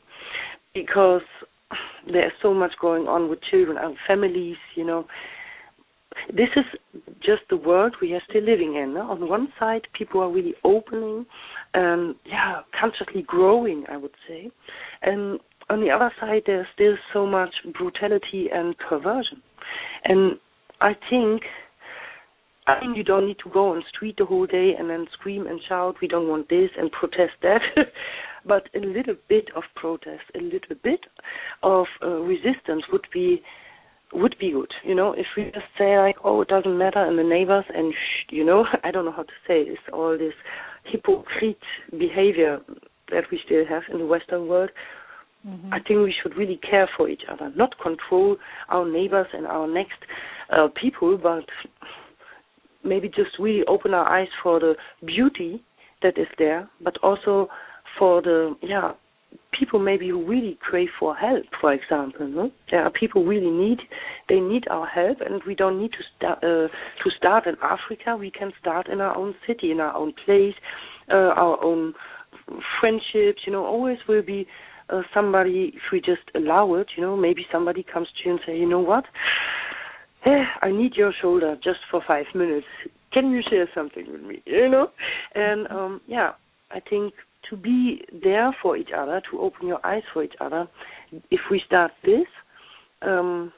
[0.74, 1.22] Because
[2.12, 5.06] there's so much going on with children and families, you know.
[6.30, 6.66] This is
[7.20, 8.96] just the world we are still living in.
[8.96, 9.12] No?
[9.12, 11.26] On one side, people are really opening
[11.74, 14.50] and, yeah, consciously growing, I would say.
[15.04, 19.44] And on the other side, there's still so much brutality and perversion.
[20.06, 20.40] And
[20.82, 21.44] I think
[22.68, 25.48] I think you don't need to go on street the whole day and then scream
[25.48, 27.62] and shout, we don't want this and protest that.
[28.46, 31.00] but a little bit of protest, a little bit
[31.64, 33.42] of uh, resistance would be
[34.14, 34.72] would be good.
[34.86, 37.94] You know, if we just say like, oh, it doesn't matter, and the neighbors, and
[37.94, 40.34] sh- you know, I don't know how to say this, all this
[40.86, 41.58] hypocrite
[41.92, 42.60] behavior
[43.12, 44.70] that we still have in the Western world.
[45.46, 45.74] Mm-hmm.
[45.74, 48.38] I think we should really care for each other, not control
[48.70, 50.00] our neighbors and our next
[50.52, 51.46] uh, people, but
[52.88, 55.64] maybe just really open our eyes for the beauty
[56.02, 57.48] that is there, but also
[57.98, 58.92] for the yeah
[59.58, 61.44] people maybe who really crave for help.
[61.60, 62.52] For example, no?
[62.72, 63.80] there are people really need
[64.30, 68.16] they need our help, and we don't need to start uh, to start in Africa.
[68.16, 70.56] We can start in our own city, in our own place,
[71.12, 71.94] uh, our own
[72.80, 73.42] friendships.
[73.46, 74.48] You know, always will be
[74.90, 76.88] uh, somebody if we just allow it.
[76.96, 79.06] You know, maybe somebody comes to you and say, you know what.
[80.26, 82.68] Eh, I need your shoulder just for five minutes.
[83.14, 84.42] Can you share something with me?
[84.46, 84.90] You know,
[85.36, 86.32] and um, yeah,
[86.72, 87.14] I think
[87.50, 90.68] to be there for each other, to open your eyes for each other.
[91.32, 92.26] If we start this,
[93.02, 93.54] um,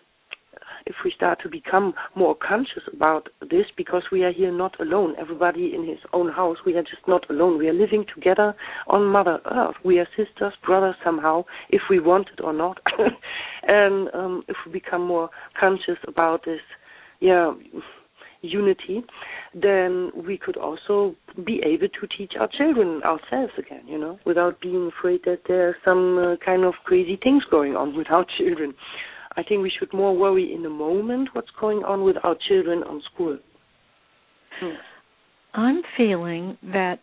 [0.89, 5.15] if we start to become more conscious about this, because we are here not alone.
[5.17, 7.57] Everybody in his own house, we are just not alone.
[7.57, 8.53] We are living together
[8.87, 9.75] on Mother Earth.
[9.85, 12.81] We are sisters, brothers somehow, if we want it or not.
[13.63, 16.59] and um, if we become more conscious about this,
[17.21, 17.53] yeah
[18.41, 19.03] unity,
[19.53, 24.59] then we could also be able to teach our children ourselves again, you know, without
[24.61, 28.25] being afraid that there are some uh, kind of crazy things going on with our
[28.37, 28.73] children.
[29.35, 32.83] I think we should more worry in the moment what's going on with our children
[32.83, 33.37] on school.
[34.59, 34.75] Hmm.
[35.53, 36.99] I'm feeling that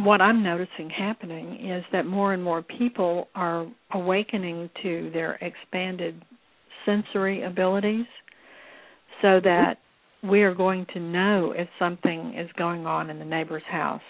[0.00, 6.24] what I'm noticing happening is that more and more people are awakening to their expanded
[6.86, 8.06] sensory abilities
[9.20, 9.76] so that
[10.22, 14.00] we are going to know if something is going on in the neighbor's house.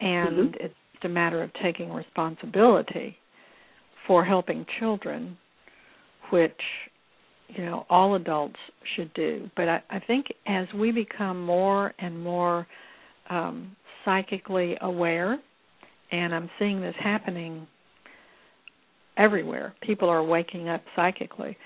[0.00, 0.64] And mm-hmm.
[0.64, 3.16] it's a matter of taking responsibility
[4.06, 5.36] for helping children,
[6.30, 6.60] which
[7.48, 8.58] you know all adults
[8.94, 9.50] should do.
[9.56, 12.66] But I, I think as we become more and more
[13.30, 15.38] um, psychically aware,
[16.12, 17.66] and I'm seeing this happening
[19.16, 21.56] everywhere, people are waking up psychically.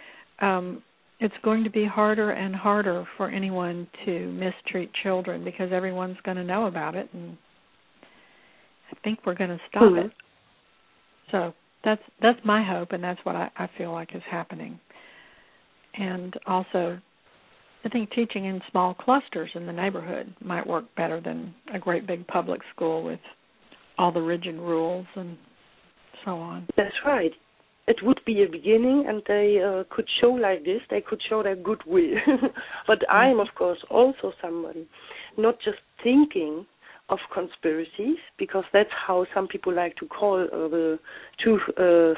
[0.41, 0.83] Um,
[1.21, 6.39] it's going to be harder and harder for anyone to mistreat children because everyone's going
[6.39, 7.37] to know about it and
[8.91, 10.07] I think we're going to stop mm-hmm.
[10.07, 10.13] it.
[11.31, 14.79] So that's that's my hope and that's what I, I feel like is happening.
[15.95, 16.99] And also
[17.85, 22.07] I think teaching in small clusters in the neighborhood might work better than a great
[22.07, 23.21] big public school with
[23.99, 25.37] all the rigid rules and
[26.25, 26.67] so on.
[26.77, 27.33] That's right
[27.91, 31.43] it would be a beginning and they uh, could show like this they could show
[31.43, 32.15] their goodwill
[32.87, 34.87] but i am of course also somebody
[35.37, 36.65] not just thinking
[37.11, 40.99] of conspiracies because that's how some people like to call uh, the
[41.39, 42.15] truth uh,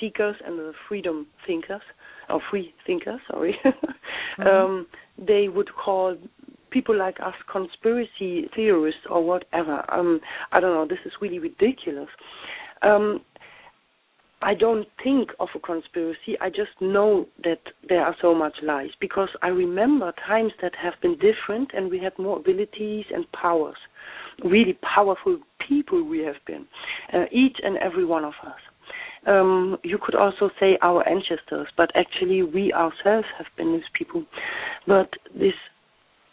[0.00, 1.82] seekers and the freedom thinkers
[2.30, 3.56] or free thinkers sorry.
[4.38, 4.46] Mm-hmm.
[4.46, 4.86] um,
[5.26, 6.16] they would call
[6.70, 9.84] people like us conspiracy theorists or whatever.
[9.92, 10.20] Um,
[10.52, 12.08] i don't know this is really ridiculous.
[12.82, 13.22] Um,
[14.40, 16.38] I don't think of a conspiracy.
[16.40, 20.94] I just know that there are so much lies because I remember times that have
[21.02, 23.76] been different and we had more abilities and powers.
[24.44, 26.66] Really powerful people we have been,
[27.12, 28.60] uh, each and every one of us.
[29.26, 34.24] Um, you could also say our ancestors, but actually we ourselves have been these people.
[34.86, 35.54] But this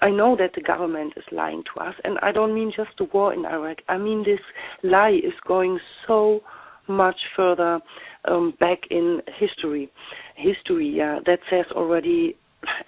[0.02, 3.06] I know that the government is lying to us, and I don't mean just the
[3.06, 3.78] war in Iraq.
[3.90, 4.40] I mean this
[4.84, 6.42] lie is going so
[6.88, 7.80] much further
[8.26, 9.90] um, back in history.
[10.36, 12.36] History, yeah, that says already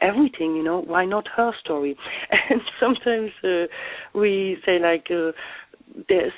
[0.01, 0.81] everything, you know.
[0.81, 1.95] Why not her story?
[2.49, 3.65] And sometimes uh,
[4.17, 5.31] we say like uh,
[6.09, 6.33] there's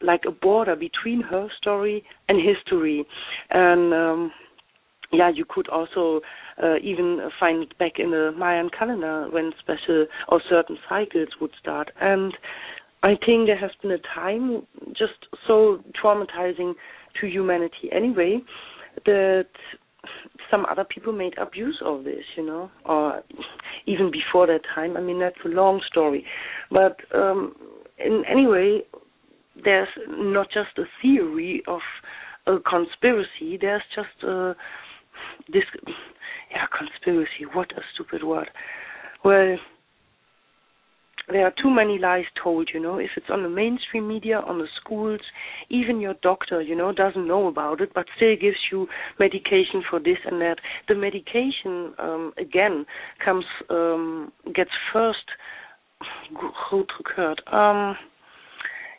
[0.00, 3.04] like a border between her story and history,
[3.50, 4.32] and um,
[5.12, 6.20] yeah, you could also
[6.62, 11.52] uh, even find it back in the Mayan calendar when special or certain cycles would
[11.60, 11.90] start.
[12.00, 12.32] And
[13.04, 16.72] I think there has been a time just so traumatizing
[17.20, 18.38] to humanity anyway
[19.04, 19.48] that
[20.50, 23.22] some other people made abuse of this, you know, or
[23.84, 24.96] even before that time.
[24.96, 26.24] I mean, that's a long story.
[26.70, 27.54] But um,
[27.98, 28.84] in any way,
[29.62, 31.80] there's not just a theory of
[32.46, 34.54] a conspiracy, there's just a,
[35.52, 35.64] this,
[36.50, 38.48] yeah, conspiracy, what a stupid word.
[39.24, 39.58] Well,
[41.28, 42.98] there are too many lies told, you know.
[42.98, 45.20] If it's on the mainstream media, on the schools,
[45.70, 48.86] even your doctor, you know, doesn't know about it, but still gives you
[49.18, 50.56] medication for this and that.
[50.88, 52.84] The medication, um, again,
[53.24, 55.24] comes, um, gets first,
[57.52, 57.96] um,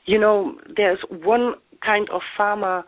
[0.06, 2.84] you know, there's one kind of pharma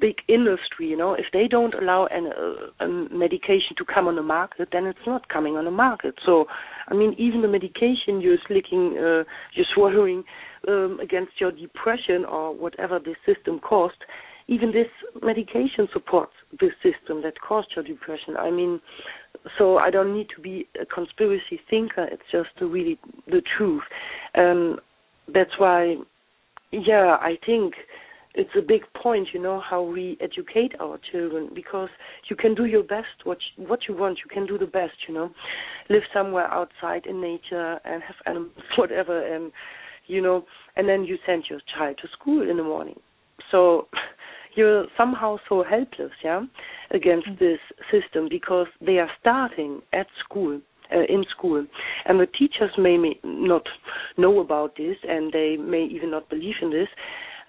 [0.00, 0.88] big industry.
[0.88, 4.68] You know, if they don't allow an, uh, a medication to come on the market,
[4.72, 6.14] then it's not coming on the market.
[6.24, 6.46] So,
[6.88, 10.24] I mean, even the medication you're slicking, uh, you're swallowing
[10.68, 13.96] um, against your depression or whatever the system caused,
[14.46, 14.88] even this
[15.22, 18.36] medication supports this system that caused your depression.
[18.36, 18.80] I mean,
[19.58, 22.04] so I don't need to be a conspiracy thinker.
[22.04, 23.82] It's just really the truth.
[24.34, 24.78] Um,
[25.32, 25.96] that's why,
[26.72, 27.74] yeah, I think
[28.34, 31.88] it's a big point, you know, how we educate our children because
[32.28, 34.18] you can do your best what you, what you want.
[34.24, 35.30] You can do the best, you know,
[35.88, 39.52] live somewhere outside in nature and have animals, whatever, and
[40.06, 40.44] you know,
[40.76, 42.98] and then you send your child to school in the morning.
[43.50, 43.86] So
[44.56, 46.42] you're somehow so helpless, yeah,
[46.90, 47.44] against mm-hmm.
[47.44, 50.60] this system because they are starting at school.
[50.94, 51.66] Uh, in school,
[52.04, 53.62] and the teachers may, may not
[54.18, 56.88] know about this, and they may even not believe in this.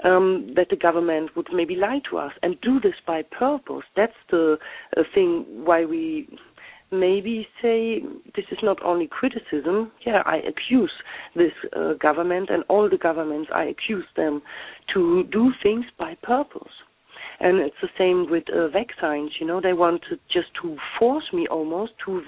[0.06, 3.86] Um, that the government would maybe lie to us and do this by purpose.
[3.96, 4.58] That's the
[4.96, 6.30] uh, thing why we
[6.92, 8.02] maybe say
[8.36, 9.92] this is not only criticism.
[10.06, 10.92] Yeah, I accuse
[11.36, 13.50] this uh, government and all the governments.
[13.54, 14.42] I accuse them
[14.94, 16.74] to do things by purpose.
[17.40, 19.32] And it's the same with uh, vaccines.
[19.40, 22.22] You know, they want just to force me almost to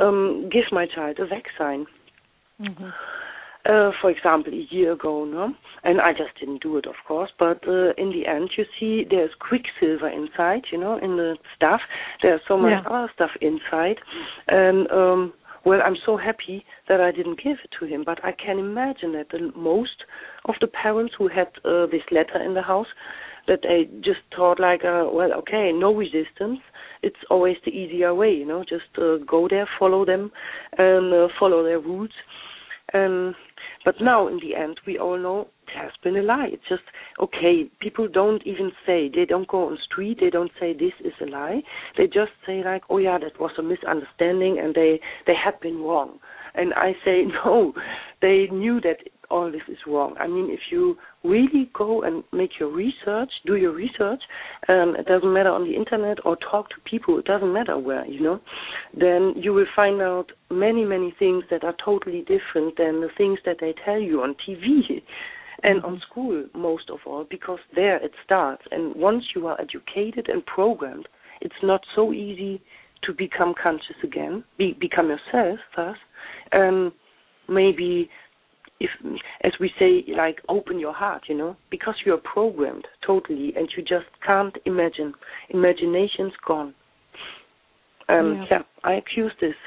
[0.00, 1.86] um, give my child a vaccine.
[2.60, 2.90] Mm-hmm
[3.66, 5.54] uh, for example, a year ago, no?
[5.82, 7.30] And I just didn't do it, of course.
[7.38, 11.80] But uh, in the end, you see, there's quicksilver inside, you know, in the stuff.
[12.22, 12.90] There's so much yeah.
[12.90, 13.96] other stuff inside,
[14.48, 15.32] and um,
[15.64, 18.02] well, I'm so happy that I didn't give it to him.
[18.04, 20.04] But I can imagine that the most
[20.44, 22.88] of the parents who had uh, this letter in the house,
[23.46, 26.60] that they just thought like, uh, well, okay, no resistance.
[27.02, 28.62] It's always the easier way, you know.
[28.62, 30.32] Just uh, go there, follow them,
[30.78, 32.10] and uh, follow their rules.
[32.92, 33.34] Um,
[33.84, 36.48] but now, in the end, we all know it has been a lie.
[36.52, 36.82] It's just
[37.20, 37.64] okay.
[37.80, 40.18] People don't even say they don't go on street.
[40.20, 41.62] They don't say this is a lie.
[41.98, 45.82] They just say like, oh yeah, that was a misunderstanding, and they they had been
[45.82, 46.18] wrong.
[46.54, 47.74] And I say no.
[48.22, 48.98] They knew that
[49.34, 50.14] all this is wrong.
[50.20, 54.22] I mean, if you really go and make your research, do your research,
[54.68, 58.06] um, it doesn't matter on the internet or talk to people, it doesn't matter where,
[58.06, 58.40] you know,
[58.98, 63.40] then you will find out many, many things that are totally different than the things
[63.44, 65.02] that they tell you on TV
[65.64, 68.62] and on school, most of all, because there it starts.
[68.70, 71.08] And once you are educated and programmed,
[71.40, 72.62] it's not so easy
[73.02, 76.00] to become conscious again, be, become yourself first.
[76.52, 76.92] Um,
[77.48, 78.08] maybe
[78.84, 81.56] if as we say like open your heart you know?
[81.70, 85.14] Because you're programmed totally and you just can't imagine.
[85.50, 86.74] Imagination's gone.
[88.08, 89.58] Um yeah, yeah i accuse this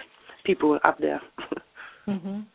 [0.46, 1.22] people up there.
[2.08, 2.46] Mhm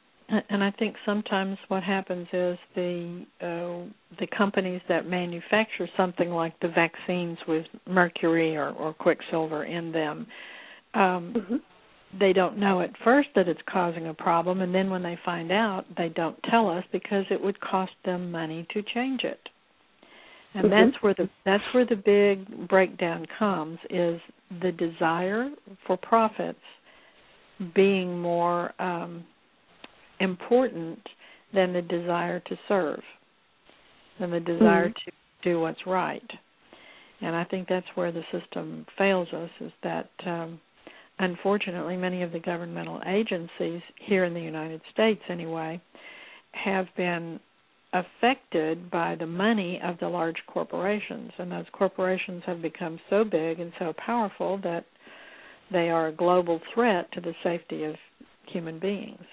[0.49, 6.59] and I think sometimes what happens is the uh, the companies that manufacture something like
[6.61, 10.27] the vaccines with mercury or, or quicksilver in them,
[10.95, 11.57] um, mm-hmm
[12.19, 15.51] they don't know at first that it's causing a problem and then when they find
[15.51, 19.41] out they don't tell us because it would cost them money to change it
[20.55, 20.91] and mm-hmm.
[20.91, 24.21] that's where the that's where the big breakdown comes is
[24.61, 25.51] the desire
[25.87, 26.59] for profits
[27.75, 29.25] being more um,
[30.21, 31.01] important
[31.55, 33.03] than the desire to serve
[34.21, 35.11] than the desire mm-hmm.
[35.11, 36.31] to do what's right
[37.23, 40.61] and i think that's where the system fails us is that um,
[41.23, 45.81] unfortunately, many of the governmental agencies here in the United States, anyway,
[46.53, 47.39] have been
[47.93, 51.31] affected by the money of the large corporations.
[51.39, 54.85] And those corporations have become so big and so powerful that
[55.71, 57.95] they are a global threat to the safety of
[58.47, 59.25] human beings.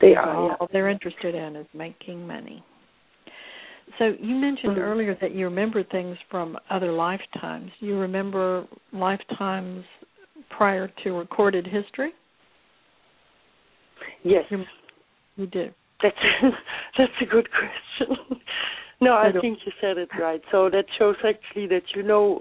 [0.00, 0.34] They are.
[0.34, 0.66] All yeah.
[0.72, 2.64] they're interested in is making money.
[3.98, 4.80] So you mentioned mm-hmm.
[4.80, 7.70] earlier that you remember things from other lifetimes.
[7.80, 9.84] You remember lifetimes
[10.56, 12.12] prior to recorded history?
[14.22, 14.64] Yes, you,
[15.36, 15.68] you do.
[16.02, 16.16] That's
[16.98, 18.16] that's a good question.
[19.00, 20.40] no, I, I think you said it right.
[20.50, 22.40] So that shows actually that you know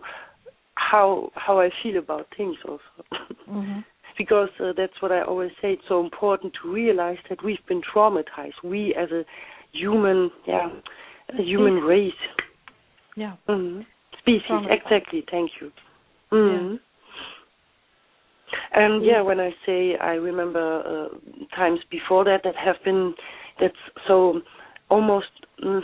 [0.76, 2.82] how how I feel about things also.
[3.50, 3.80] Mm-hmm.
[4.18, 5.74] because uh, that's what I always say.
[5.74, 8.54] It's so important to realize that we've been traumatized.
[8.64, 9.26] We as a
[9.74, 10.70] human, yeah,
[11.38, 12.14] a human race.
[13.18, 13.36] Yeah.
[13.50, 13.82] Mm-hmm.
[14.20, 14.66] Species.
[14.70, 15.26] Exactly.
[15.30, 15.72] Thank you.
[16.32, 16.74] Mm-hmm.
[16.74, 16.78] Yeah.
[18.74, 23.14] And yeah, when I say I remember uh, times before that that have been
[23.60, 23.76] that's
[24.08, 24.42] so
[24.90, 25.28] almost
[25.64, 25.82] mm,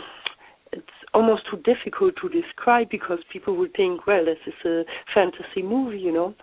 [0.72, 4.82] it's almost too difficult to describe because people would think, well, this is a
[5.12, 6.34] fantasy movie, you know.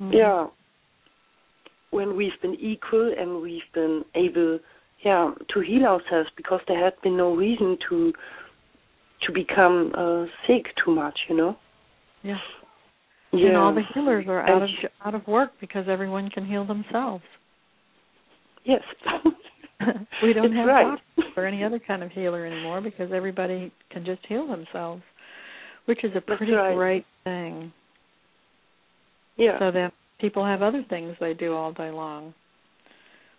[0.00, 0.12] Mm-hmm.
[0.14, 0.46] Yeah.
[1.90, 4.60] When we've been equal and we've been able,
[5.04, 8.12] yeah, to heal ourselves because there had been no reason to
[9.26, 11.56] to become uh, sick too much, you know.
[12.22, 12.38] Yeah.
[13.32, 13.48] Yeah.
[13.48, 16.46] And all the healers are And out of sh- out of work because everyone can
[16.46, 17.24] heal themselves.
[18.64, 18.80] Yes.
[20.22, 20.98] we don't It's have right.
[21.16, 25.02] doctors or any other kind of healer anymore because everybody can just heal themselves,
[25.86, 26.74] which is a pretty right.
[26.74, 27.72] great thing.
[29.36, 29.58] yeah.
[29.58, 32.34] So that people have other things they do all day long,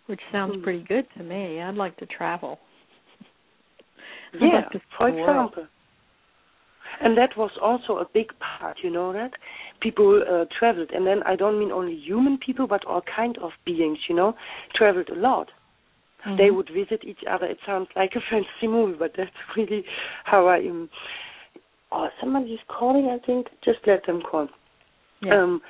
[0.06, 0.62] which sounds Hmm.
[0.62, 1.60] pretty good to me.
[1.60, 2.58] I'd like to travel.
[4.34, 5.66] I'd yeah, like for example.
[7.02, 9.30] And that was also a big part, you know that
[9.80, 13.52] people uh, traveled, and then I don't mean only human people, but all kind of
[13.64, 14.34] beings, you know,
[14.74, 15.48] traveled a lot.
[16.36, 16.56] They Mhm.
[16.56, 17.46] would visit each other.
[17.46, 19.84] It sounds like a fantasy movie, but that's really
[20.24, 20.90] how I am.
[21.92, 23.08] Oh, somebody is calling.
[23.08, 24.48] I think just let them call.
[25.22, 25.34] Yeah.
[25.42, 25.60] um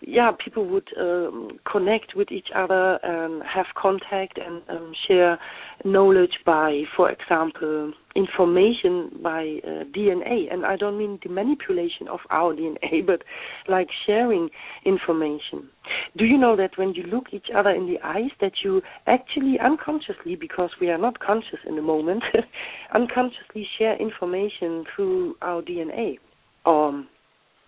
[0.00, 5.38] yeah people would um connect with each other and have contact and um share
[5.84, 12.20] knowledge by for example information by uh, dna and i don't mean the manipulation of
[12.30, 13.22] our dna but
[13.68, 14.48] like sharing
[14.84, 15.68] information.
[16.16, 19.56] Do you know that when you look each other in the eyes that you actually
[19.62, 22.22] unconsciously because we are not conscious in the moment
[22.94, 26.18] unconsciously share information through our dna
[26.64, 27.08] um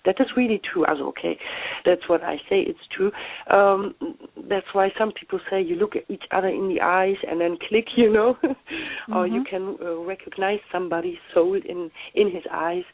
[0.08, 0.84] that is really true.
[0.86, 1.36] As okay,
[1.84, 2.60] that's what I say.
[2.70, 3.12] It's true.
[3.50, 3.94] Um,
[4.48, 7.58] that's why some people say you look at each other in the eyes and then
[7.68, 8.36] click, you know,
[9.14, 9.46] or you Mhm.
[9.52, 12.84] can uh, recognize somebody's soul in in his eyes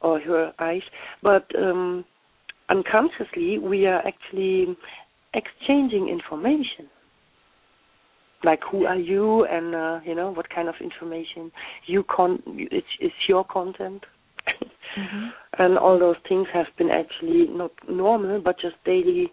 [0.00, 0.82] or her eyes.
[1.22, 2.04] But um,
[2.68, 4.76] unconsciously, we are actually
[5.34, 6.90] exchanging information.
[8.42, 11.50] Like who are you, and uh, you know what kind of information
[11.86, 12.42] you con.
[12.78, 14.02] It's, it's your content.
[14.96, 15.32] Mhm.
[15.58, 19.30] And all those things have been actually not normal but just daily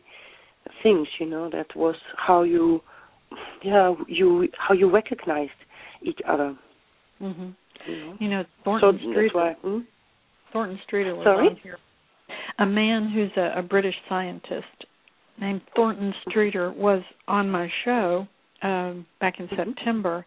[0.83, 2.81] things you know that was how you
[3.63, 5.51] yeah you how you recognized
[6.03, 6.55] each other
[7.21, 7.53] Mhm.
[7.87, 9.35] you know You know, Thornton that's Streeter.
[9.37, 9.79] why hmm?
[10.51, 11.47] Thornton Streeter was Sorry?
[11.47, 11.77] on here.
[12.59, 14.85] A man who's a, a British scientist
[15.39, 18.27] named Thornton Streeter was on my show
[18.63, 19.55] um, back in Mhm.
[19.55, 20.25] September,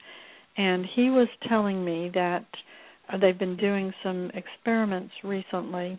[0.56, 2.44] and he was telling me that
[3.20, 5.98] they've been doing some experiments recently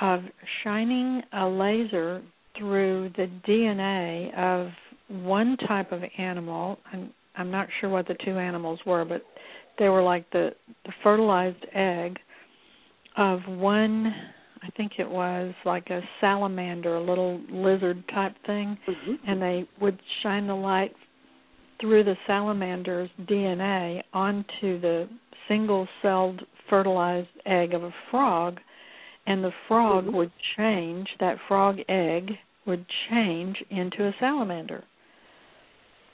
[0.00, 0.20] of
[0.62, 2.22] shining a laser
[2.56, 4.70] through the DNA of
[5.08, 6.78] one type of animal.
[6.92, 9.22] I'm, I'm not sure what the two animals were, but
[9.78, 10.50] they were like the,
[10.84, 12.18] the fertilized egg
[13.16, 14.12] of one
[14.62, 19.18] I think it was like a salamander, a little lizard type thing, Mhm.
[19.26, 20.94] and they would shine the light
[21.80, 25.08] through the salamander's DNA onto the
[25.46, 28.60] single-celled fertilized egg of a frog,
[29.26, 30.12] and the frog Mhm.
[30.12, 34.84] would change, that frog egg would change into a salamander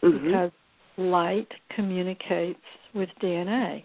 [0.02, 0.22] Mhm.
[0.22, 0.52] because
[0.96, 3.84] light communicates with DNA,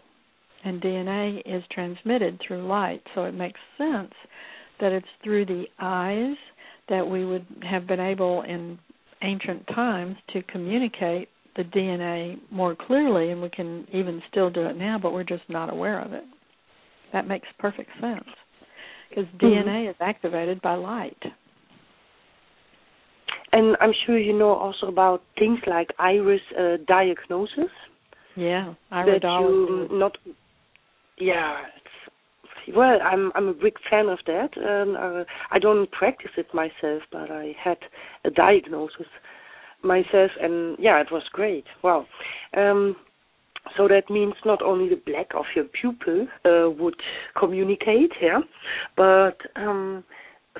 [0.63, 3.01] and DNA is transmitted through light.
[3.15, 4.13] So it makes sense
[4.80, 6.38] that it's through the eyes
[6.88, 8.77] that we would have been able in
[9.21, 11.30] ancient times to communicate
[11.60, 15.43] the DNA more clearly, and we can even still do it now, but we're just
[15.49, 16.24] not aware of it.
[17.12, 18.24] That makes perfect sense
[19.10, 21.18] because DNA is activated by light.
[23.51, 27.72] and i'm sure you know also about things like iris uh, diagnosis
[28.36, 29.89] Yeah, that iridology.
[29.91, 30.14] you not
[31.18, 31.62] yeah
[32.76, 37.01] well i'm i'm a big fan of that and uh, i don't practice it myself
[37.12, 37.78] but i had
[38.26, 39.07] a diagnosis
[39.84, 41.65] myself and yeah it was great.
[41.84, 42.05] Wow.
[42.55, 42.95] Um
[43.77, 46.95] so that means not only the black of your pupil uh, would
[47.38, 48.39] communicate yeah
[48.95, 50.03] but um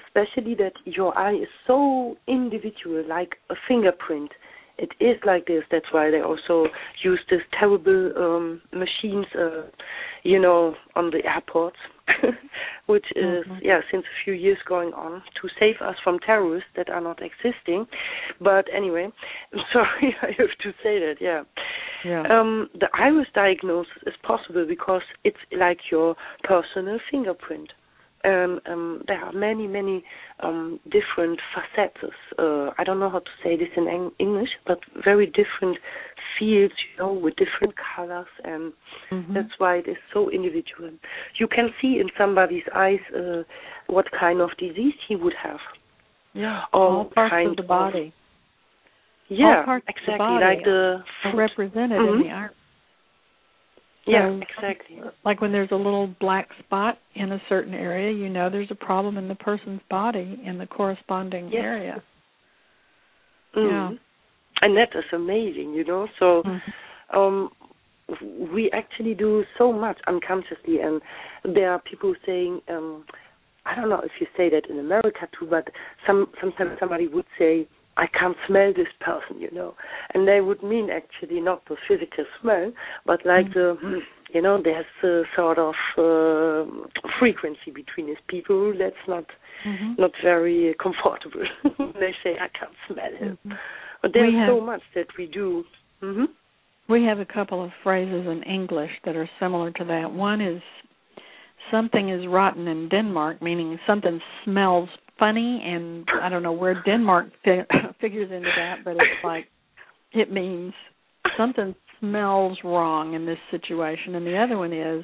[0.06, 4.32] especially that your eye is so individual like a fingerprint
[4.80, 5.64] it is like this.
[5.72, 6.68] That's why they also
[7.04, 9.64] use this terrible um, machines, uh,
[10.24, 11.78] you know, on the airports,
[12.88, 13.60] which is Mhm.
[13.62, 17.20] yeah since a few years going on to save us from terrorists that are not
[17.22, 17.88] existing.
[18.42, 19.10] But anyway,
[19.54, 21.16] I'm sorry I have to say that.
[21.20, 21.44] Yeah.
[22.06, 22.24] Yeah.
[22.40, 27.74] Um, the iris diagnosis is possible because it's like your personal fingerprint.
[28.24, 30.04] And um, there are many, many
[30.42, 31.98] um, different facets.
[32.38, 35.78] Uh, I don't know how to say this in Eng- English, but very different
[36.38, 38.74] fields, you know, with different colors, and
[39.12, 39.34] Mhm.
[39.34, 40.92] that's why it is so individual.
[41.36, 43.44] You can see in somebody's eyes uh,
[43.88, 45.60] what kind of disease he would have.
[46.34, 46.64] yeah.
[46.74, 48.14] all All parts kind of the body
[49.30, 50.82] Yeah, of the exactly, body like the
[51.26, 51.36] are foot.
[51.36, 52.14] represented Mhm.
[52.16, 52.54] in the iris.
[54.06, 55.02] Yeah, So, exactly.
[55.24, 58.76] Like when there's a little black spot in a certain area, you know there's a
[58.76, 61.64] problem in the person's body in the corresponding Yes.
[61.64, 62.04] area.
[63.56, 64.00] Mhm.
[64.62, 66.08] And that is amazing, you know.
[66.20, 66.62] So Mhm.
[67.12, 67.52] um
[68.52, 71.02] we actually do so much unconsciously, and
[71.44, 73.06] there are people saying, um,
[73.66, 75.70] I don't know if you say that in America too, but
[76.08, 77.68] some sometimes somebody would say,
[78.00, 79.76] I can't smell this person, you know,
[80.14, 82.72] and they would mean actually not the physical smell,
[83.06, 83.92] but like mm-hmm.
[83.92, 84.00] the,
[84.34, 86.88] you know, there's a sort of uh,
[87.20, 89.26] frequency between these people that's not
[89.68, 90.02] mm-hmm.
[90.02, 91.44] not very comfortable.
[92.00, 93.58] they say I can't smell him, mm-hmm.
[94.02, 95.66] but there's have, so much that we do.
[96.02, 96.26] Mm-hmm.
[96.88, 100.14] We have a couple of phrases in English that are similar to that.
[100.14, 100.62] One is
[101.70, 104.88] something is rotten in Denmark, meaning something smells
[105.20, 107.68] funny, and I don't know where Denmark fi-
[108.02, 109.48] figures into that, but it's like
[110.14, 110.74] it means
[111.38, 114.16] something smells wrong in this situation.
[114.16, 115.04] And the other one is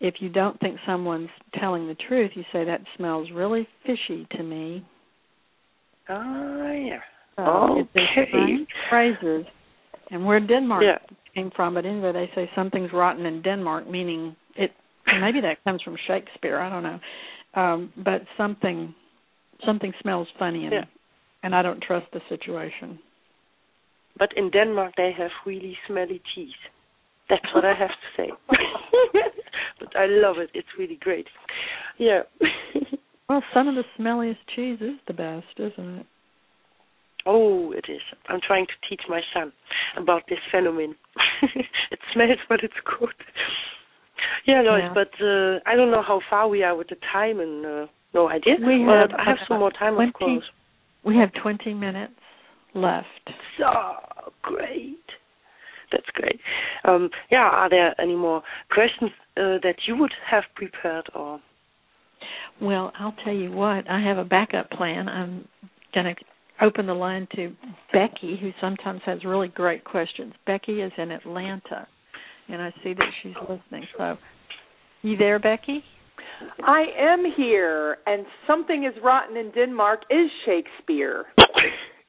[0.00, 4.42] if you don't think someone's telling the truth, you say that smells really fishy to
[4.42, 4.84] me.
[6.08, 7.00] Oh yeah.
[7.36, 8.66] So okay.
[8.88, 9.46] phrases,
[10.10, 11.16] and where Denmark yeah.
[11.34, 14.70] came from, but anyway, they say something's rotten in Denmark, meaning it.
[15.20, 16.58] Maybe that comes from Shakespeare.
[16.58, 18.94] I don't know, um, but something
[19.66, 20.84] something smells funny, in yeah.
[21.42, 22.98] and I don't trust the situation.
[24.18, 26.54] But in Denmark, they have really smelly cheese.
[27.28, 28.30] That's what I have to say.
[29.80, 30.50] but I love it.
[30.54, 31.26] It's really great.
[31.98, 32.22] Yeah.
[33.28, 36.06] well, some of the smelliest cheese is the best, isn't it?
[37.26, 38.02] Oh, it is.
[38.28, 39.52] I'm trying to teach my son
[39.96, 40.94] about this phenomenon.
[41.54, 43.14] it smells, but it's good.
[44.46, 44.92] Yeah, Lois, yeah.
[44.92, 48.28] but uh, I don't know how far we are with the time, and uh, no
[48.28, 48.54] idea.
[48.64, 50.44] We have, I have some more time, 20, of course.
[51.04, 52.14] We have 20 minutes
[52.74, 53.06] left.
[53.58, 53.66] So
[54.42, 54.98] great.
[55.92, 56.40] That's great.
[56.84, 61.40] Um, yeah, are there any more questions uh, that you would have prepared or?
[62.60, 63.88] Well, I'll tell you what.
[63.88, 65.08] I have a backup plan.
[65.08, 65.46] I'm
[65.92, 67.52] going to open the line to
[67.92, 70.32] Becky, who sometimes has really great questions.
[70.46, 71.86] Becky is in Atlanta,
[72.48, 73.86] and I see that she's listening.
[73.98, 74.16] So,
[75.02, 75.84] you there, Becky?
[76.66, 81.24] I am here, and something is rotten in Denmark is Shakespeare.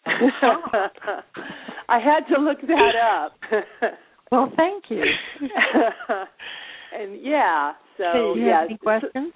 [0.05, 3.33] I had to look that up.
[4.31, 5.03] well, thank you.
[6.99, 8.65] and yeah, so you yeah.
[8.65, 9.33] any questions?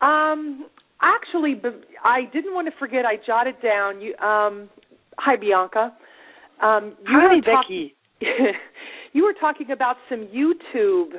[0.00, 0.66] Um,
[1.00, 1.60] actually,
[2.04, 3.04] I didn't want to forget.
[3.04, 4.00] I jotted down.
[4.00, 4.68] You, um,
[5.18, 5.92] hi Bianca.
[6.62, 7.94] Um, you hi were talk- Becky.
[9.12, 11.12] you were talking about some YouTube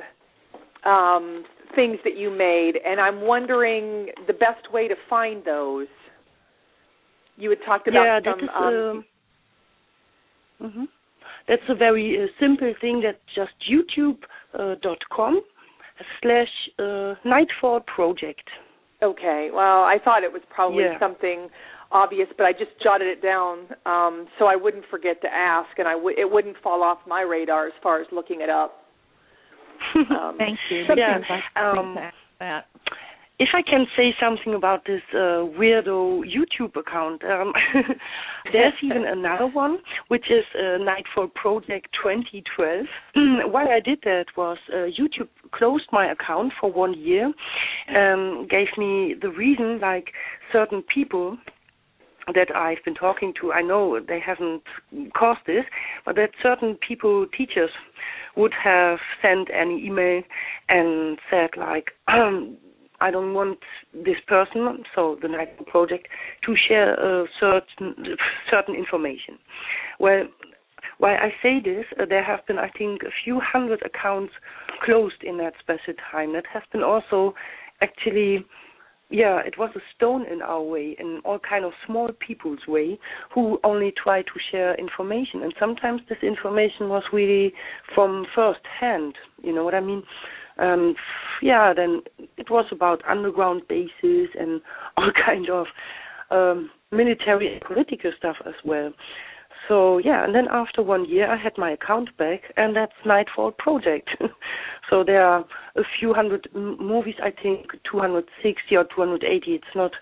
[0.84, 1.44] um,
[1.74, 5.86] things that you made, and I'm wondering the best way to find those.
[7.36, 8.40] You had talked about yeah, some.
[8.40, 9.04] That is, um,
[10.60, 10.84] uh, mm-hmm.
[11.48, 13.02] That's a very uh, simple thing.
[13.04, 16.48] That's just YouTube.com uh, slash
[16.78, 18.48] uh, Nightfall Project.
[19.02, 19.50] Okay.
[19.52, 20.98] Well, I thought it was probably yeah.
[20.98, 21.48] something
[21.92, 25.86] obvious, but I just jotted it down um, so I wouldn't forget to ask, and
[25.86, 28.83] I w- it wouldn't fall off my radar as far as looking it up.
[30.10, 30.84] Um, Thank you.
[30.96, 31.18] Yeah.
[31.56, 31.96] Um,
[32.40, 32.66] that.
[33.40, 37.52] If I can say something about this uh, weirdo YouTube account, um,
[38.52, 42.86] there's even another one, which is uh, Nightfall Project 2012.
[43.50, 47.32] Why I did that was uh, YouTube closed my account for one year,
[47.94, 50.12] um, gave me the reason like
[50.52, 51.36] certain people
[52.32, 54.62] that I've been talking to, I know they haven't
[55.16, 55.64] caused this,
[56.04, 57.70] but that certain people, teachers,
[58.36, 60.22] would have sent an email
[60.68, 61.90] and said like,
[63.00, 63.58] I don't want
[63.92, 65.28] this person, so the
[65.66, 66.08] Project,
[66.46, 68.16] to share certain
[68.50, 69.38] certain information.
[70.00, 70.24] Well,
[70.98, 74.32] why I say this, uh, there have been, I think, a few hundred accounts
[74.84, 76.32] closed in that special time.
[76.34, 77.34] That has been also
[77.80, 78.46] actually
[79.14, 82.98] yeah, it was a stone in our way, in all kind of small people's way,
[83.32, 85.44] who only try to share information.
[85.44, 87.52] And sometimes this information was really
[87.94, 89.14] from first hand.
[89.40, 90.02] You know what I mean?
[90.58, 90.96] Um,
[91.40, 92.02] yeah, then
[92.36, 94.60] it was about underground bases and
[94.96, 95.66] all kind of
[96.32, 98.92] um, military and political stuff as well.
[99.68, 103.52] So yeah, and then after one year, I had my account back, and that's Nightfall
[103.52, 104.10] Project.
[104.90, 105.44] so there are
[105.76, 109.52] a few hundred m- movies, I think 260 or 280.
[109.52, 109.92] It's not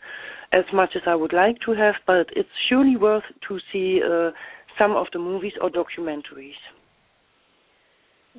[0.53, 4.31] as much as I would like to have, but it's surely worth to see uh,
[4.79, 6.59] some of the movies or documentaries.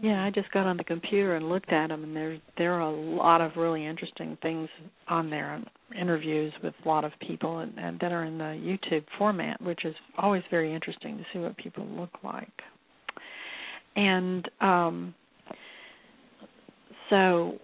[0.02, 2.82] Yeah, I just got on the computer and looked at them, and there there are
[2.82, 4.68] a lot of really interesting things
[5.08, 5.62] on there.
[6.00, 8.44] Interviews with a lot of people, and, and that are in the
[8.90, 12.48] YouTube format, which is always very interesting to see what people look like.
[13.96, 15.14] And um,
[17.12, 17.60] so,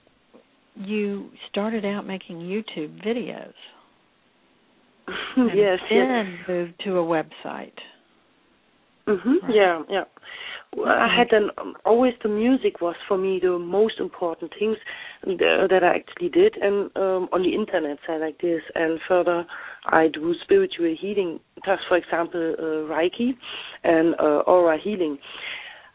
[0.75, 3.53] you started out making YouTube videos.
[5.55, 6.47] yes, then yes.
[6.47, 7.73] moved to a website.
[9.07, 9.41] Mhm.
[9.41, 9.55] Right.
[9.55, 10.03] Yeah, yeah.
[10.77, 14.77] I had an um, always the music was for me the most important things
[15.25, 19.45] that I actually did, and um, on the internet side like this, and further
[19.85, 23.31] I do spiritual healing, just for example uh, Reiki
[23.83, 25.17] and uh, aura healing.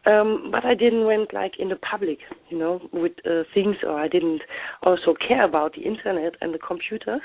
[0.06, 2.18] Um, but I didn't went like in the public,
[2.50, 4.42] you know, with uh, things, or I didn't
[4.82, 7.22] also care about the internet and the computers.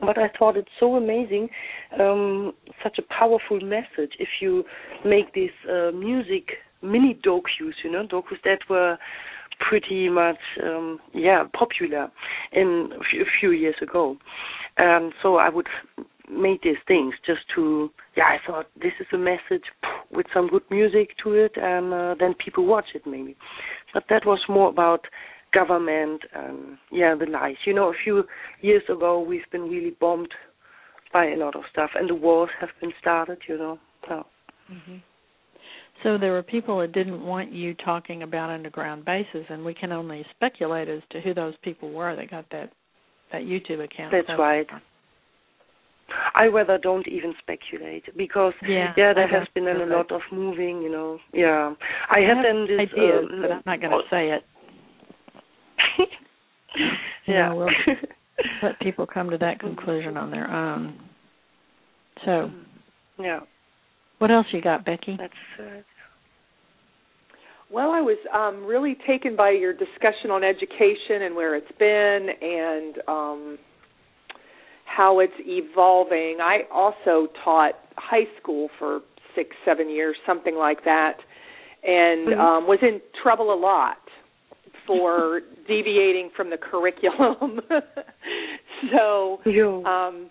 [0.00, 1.48] But I thought it's so amazing,
[1.98, 4.12] um, such a powerful message.
[4.18, 4.64] If you
[5.04, 6.48] make these uh, music
[6.82, 8.96] mini docus, you know, docus that were
[9.68, 12.10] pretty much, um, yeah, popular
[12.52, 14.16] in a few, a few years ago.
[14.78, 15.66] And so I would
[16.32, 19.64] make these things just to, yeah, I thought this is a message
[20.10, 23.36] with some good music to it, and uh, then people watch it maybe.
[23.92, 25.04] But that was more about
[25.52, 27.56] government and yeah, the lies.
[27.66, 28.24] You know, a few
[28.60, 30.32] years ago we've been really bombed
[31.12, 33.38] by a lot of stuff, and the wars have been started.
[33.48, 33.78] You know,
[34.08, 34.26] so.
[34.72, 34.96] Mm-hmm.
[36.02, 39.92] So there were people that didn't want you talking about underground bases, and we can
[39.92, 42.72] only speculate as to who those people were that got that
[43.32, 44.12] that YouTube account.
[44.12, 44.66] That's right.
[46.34, 50.82] I rather don't even speculate because yeah, yeah there has been a lot of moving,
[50.82, 51.18] you know.
[51.32, 51.74] Yeah,
[52.10, 52.88] I, I had have then this.
[52.92, 54.42] ideas, um, but I'm not going to say it.
[57.26, 57.68] yeah, we'll
[58.62, 60.98] let people come to that conclusion on their own.
[62.24, 62.50] So,
[63.18, 63.40] yeah.
[64.18, 65.16] What else you got, Becky?
[65.18, 65.32] That's.
[65.58, 65.82] Uh,
[67.72, 72.28] well, I was um, really taken by your discussion on education and where it's been,
[72.42, 73.58] and um,
[74.84, 76.38] how it's evolving.
[76.42, 79.00] I also taught high school for
[79.36, 81.14] six, seven years, something like that,
[81.84, 82.40] and mm-hmm.
[82.40, 83.98] um, was in trouble a lot
[84.90, 87.60] for deviating from the curriculum.
[88.92, 89.38] so
[89.86, 90.28] um,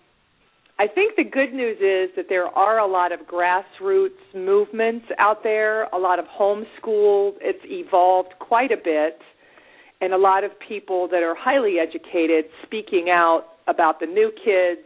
[0.77, 5.43] I think the good news is that there are a lot of grassroots movements out
[5.43, 7.35] there, a lot of homeschool.
[7.39, 9.19] It's evolved quite a bit,
[10.01, 14.85] and a lot of people that are highly educated speaking out about the new kids,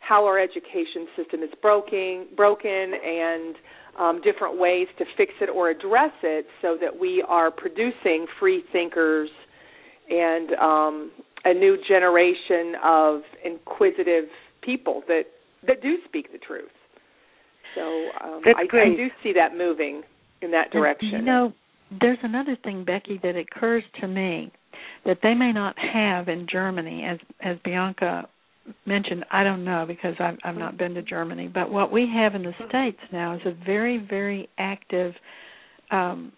[0.00, 3.56] how our education system is broken, broken, and
[3.98, 8.62] um, different ways to fix it or address it, so that we are producing free
[8.72, 9.30] thinkers
[10.08, 11.10] and um,
[11.44, 14.28] a new generation of inquisitive
[14.62, 15.24] people that
[15.66, 16.70] that do speak the truth.
[17.74, 17.82] So
[18.24, 20.02] um, I, I do see that moving
[20.40, 21.10] in that direction.
[21.10, 21.52] You know,
[22.00, 24.52] there's another thing, Becky, that occurs to me
[25.04, 28.28] that they may not have in Germany, as as Bianca
[28.86, 29.24] mentioned.
[29.30, 32.42] I don't know because I've I've not been to Germany, but what we have in
[32.42, 35.12] the states now is a very very active
[35.90, 36.32] um,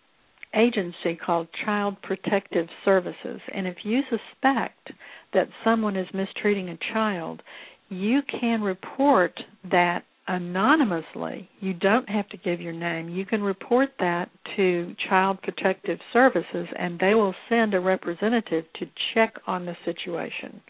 [0.54, 4.90] agency called Child Protective Services, and if you suspect
[5.32, 7.42] that someone is mistreating a child,
[7.88, 9.38] you can report
[9.70, 11.48] that anonymously.
[11.60, 13.08] You don't have to give your name.
[13.08, 18.86] You can report that to Child Protective Services and they will send a representative to
[19.12, 20.60] check on the situation.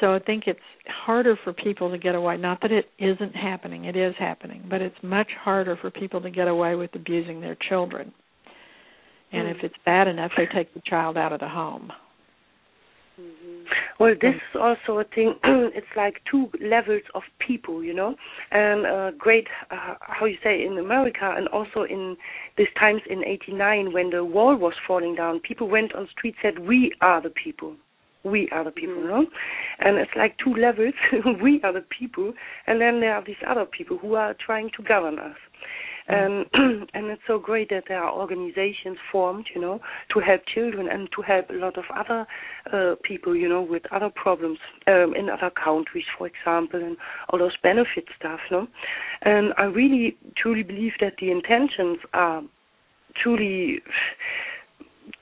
[0.00, 2.36] So I think it's harder for people to get away.
[2.38, 6.30] Not that it isn't happening, it is happening, but it's much harder for people to
[6.30, 8.12] get away with abusing their children.
[9.32, 9.50] And mm.
[9.50, 11.92] if it's bad enough, they take the child out of the home.
[13.20, 13.64] Mm-hmm.
[13.98, 15.34] Well, this is also a thing.
[15.44, 18.14] it's like two levels of people, you know,
[18.50, 22.16] and uh, great, uh, how you say, in America and also in
[22.56, 26.58] these times in '89 when the wall was falling down, people went on street said,
[26.58, 27.76] "We are the people."
[28.24, 29.08] We are the people, mm-hmm.
[29.08, 29.26] no?
[29.78, 30.94] And it's like two levels.
[31.42, 32.32] we are the people,
[32.66, 35.36] and then there are these other people who are trying to govern us.
[36.08, 36.46] And
[36.94, 39.80] and it's so great that there are organizations formed, you know,
[40.12, 42.26] to help children and to help a lot of other
[42.72, 46.96] uh, people, you know, with other problems um, in other countries, for example, and
[47.28, 48.66] all those benefit stuff, no.
[49.22, 52.42] And I really truly believe that the intentions are
[53.22, 53.80] truly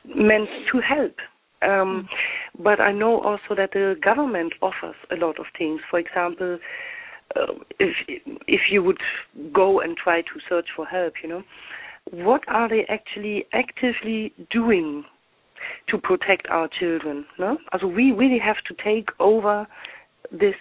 [0.05, 1.15] meant to help.
[1.63, 2.63] Um, mm.
[2.63, 5.81] But I know also that the government offers a lot of things.
[5.91, 6.59] For example,
[7.37, 7.95] uh, if
[8.47, 9.01] if you would
[9.53, 11.43] go and try to search for help, you know,
[12.11, 15.05] what are they actually actively doing
[15.89, 17.27] to protect our children?
[17.39, 19.67] No, also we really have to take over
[20.31, 20.55] this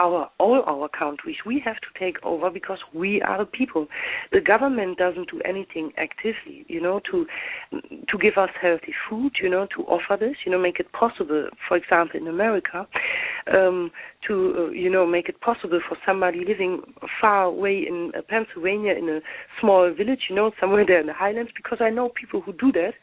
[0.00, 1.36] our all our countries.
[1.44, 3.86] We have to take over because we are the people.
[4.32, 7.26] The government doesn't do anything actively, you know, to
[8.10, 11.48] to give us healthy food, you know, to offer this, you know, make it possible.
[11.68, 12.86] For example, in America,
[13.54, 13.90] um,
[14.26, 16.80] to uh, you know make it possible for somebody living
[17.20, 19.20] far away in uh, Pennsylvania in a
[19.60, 22.72] small village, you know, somewhere there in the highlands, because I know people who do
[22.72, 22.94] that,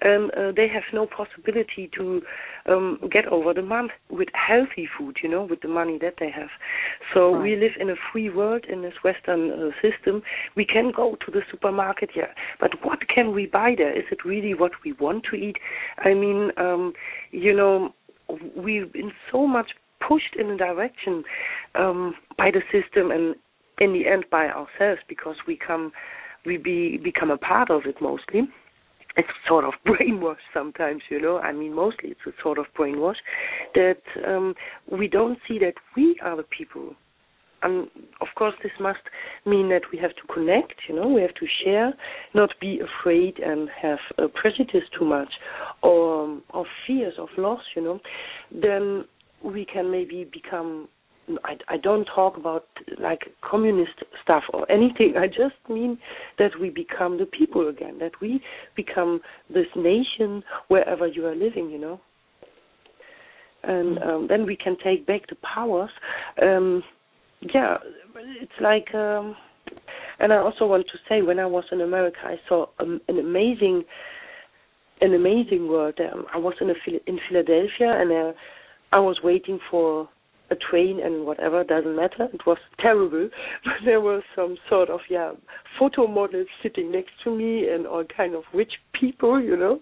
[0.00, 2.22] and uh, they have no possibility to
[2.66, 6.30] um, get over the month with healthy food, you know, with the money that they
[6.30, 6.37] have.
[7.14, 7.42] So right.
[7.42, 10.22] we live in a free world in this Western uh, system.
[10.56, 13.96] We can go to the supermarket, yeah, but what can we buy there?
[13.96, 15.56] Is it really what we want to eat?
[15.98, 16.92] I mean, um,
[17.30, 17.94] you know,
[18.56, 19.70] we've been so much
[20.06, 21.24] pushed in a direction
[21.74, 23.34] um, by the system and
[23.80, 25.92] in the end by ourselves because we come
[26.46, 28.42] we be become a part of it mostly
[29.18, 31.38] it's sort of brainwash sometimes, you know.
[31.38, 33.16] I mean, mostly it's a sort of brainwash
[33.74, 34.54] that um,
[34.90, 36.94] we don't see that we are the people.
[37.60, 37.88] And
[38.20, 39.00] of course, this must
[39.44, 41.92] mean that we have to connect, you know, we have to share,
[42.32, 45.28] not be afraid and have a prejudice too much,
[45.82, 48.00] or or fears of loss, you know.
[48.52, 49.06] Then
[49.42, 50.88] we can maybe become
[51.44, 52.66] I, I don't talk about
[53.00, 55.14] like communist stuff or anything.
[55.18, 55.98] I just mean
[56.38, 58.40] that we become the people again, that we
[58.76, 59.20] become
[59.52, 62.00] this nation wherever you are living, you know.
[63.62, 64.06] And mm.
[64.06, 65.90] um, then we can take back the powers.
[66.40, 66.82] Um,
[67.54, 67.76] yeah,
[68.40, 68.94] it's like.
[68.94, 69.36] Um,
[70.20, 73.18] and I also want to say, when I was in America, I saw um, an
[73.18, 73.84] amazing,
[75.00, 75.98] an amazing world.
[76.00, 76.74] Um, I was in a,
[77.06, 78.32] in Philadelphia, and uh,
[78.92, 80.08] I was waiting for
[80.50, 82.28] a train and whatever doesn't matter.
[82.32, 83.28] It was terrible,
[83.64, 85.32] but there were some sort of yeah
[85.78, 89.80] photo models sitting next to me and all kind of rich people, you know,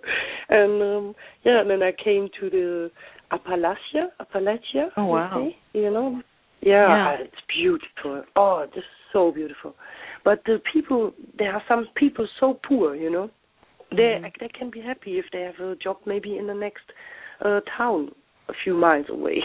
[0.49, 1.15] and um
[1.45, 2.91] yeah, and then I came to the
[3.33, 4.89] Appalachia, Appalachia.
[4.97, 5.49] Oh wow!
[5.49, 6.21] Say, you know,
[6.61, 8.25] yeah, yeah, it's beautiful.
[8.35, 9.75] Oh, it's so beautiful.
[10.25, 13.31] But the people, there are some people so poor, you know.
[13.91, 14.27] They mm-hmm.
[14.41, 16.83] they can be happy if they have a job maybe in the next
[17.45, 18.11] uh, town
[18.49, 19.43] a few miles away.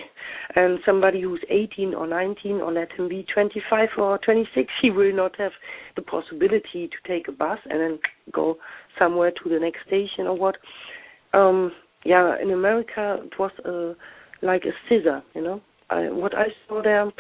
[0.56, 5.16] And somebody who's 18 or 19, or let him be 25 or 26, he will
[5.16, 5.52] not have
[5.96, 8.00] the possibility to take a bus and then
[8.32, 8.58] go
[9.00, 10.58] somewhere to the next station or what.
[11.34, 11.72] Um,
[12.04, 13.94] yeah, in America it was uh,
[14.46, 15.62] like a scissor, you know.
[15.90, 17.12] I, what I saw there,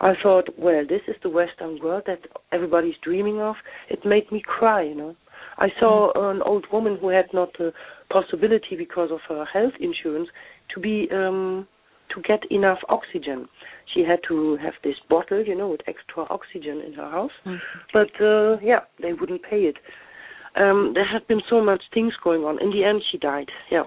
[0.00, 2.20] I thought, well, this is the Western world that
[2.52, 3.56] everybody's dreaming of.
[3.88, 5.16] It made me cry, you know.
[5.58, 7.72] I saw an old woman who had not the
[8.10, 10.28] possibility because of her health insurance
[10.74, 11.66] to be um
[12.14, 13.48] to get enough oxygen.
[13.92, 17.32] She had to have this bottle, you know, with extra oxygen in her house.
[17.44, 17.78] Mm-hmm.
[17.92, 19.76] But uh yeah, they wouldn't pay it.
[20.56, 22.60] Um there had been so much things going on.
[22.62, 23.48] In the end she died.
[23.70, 23.84] Yeah.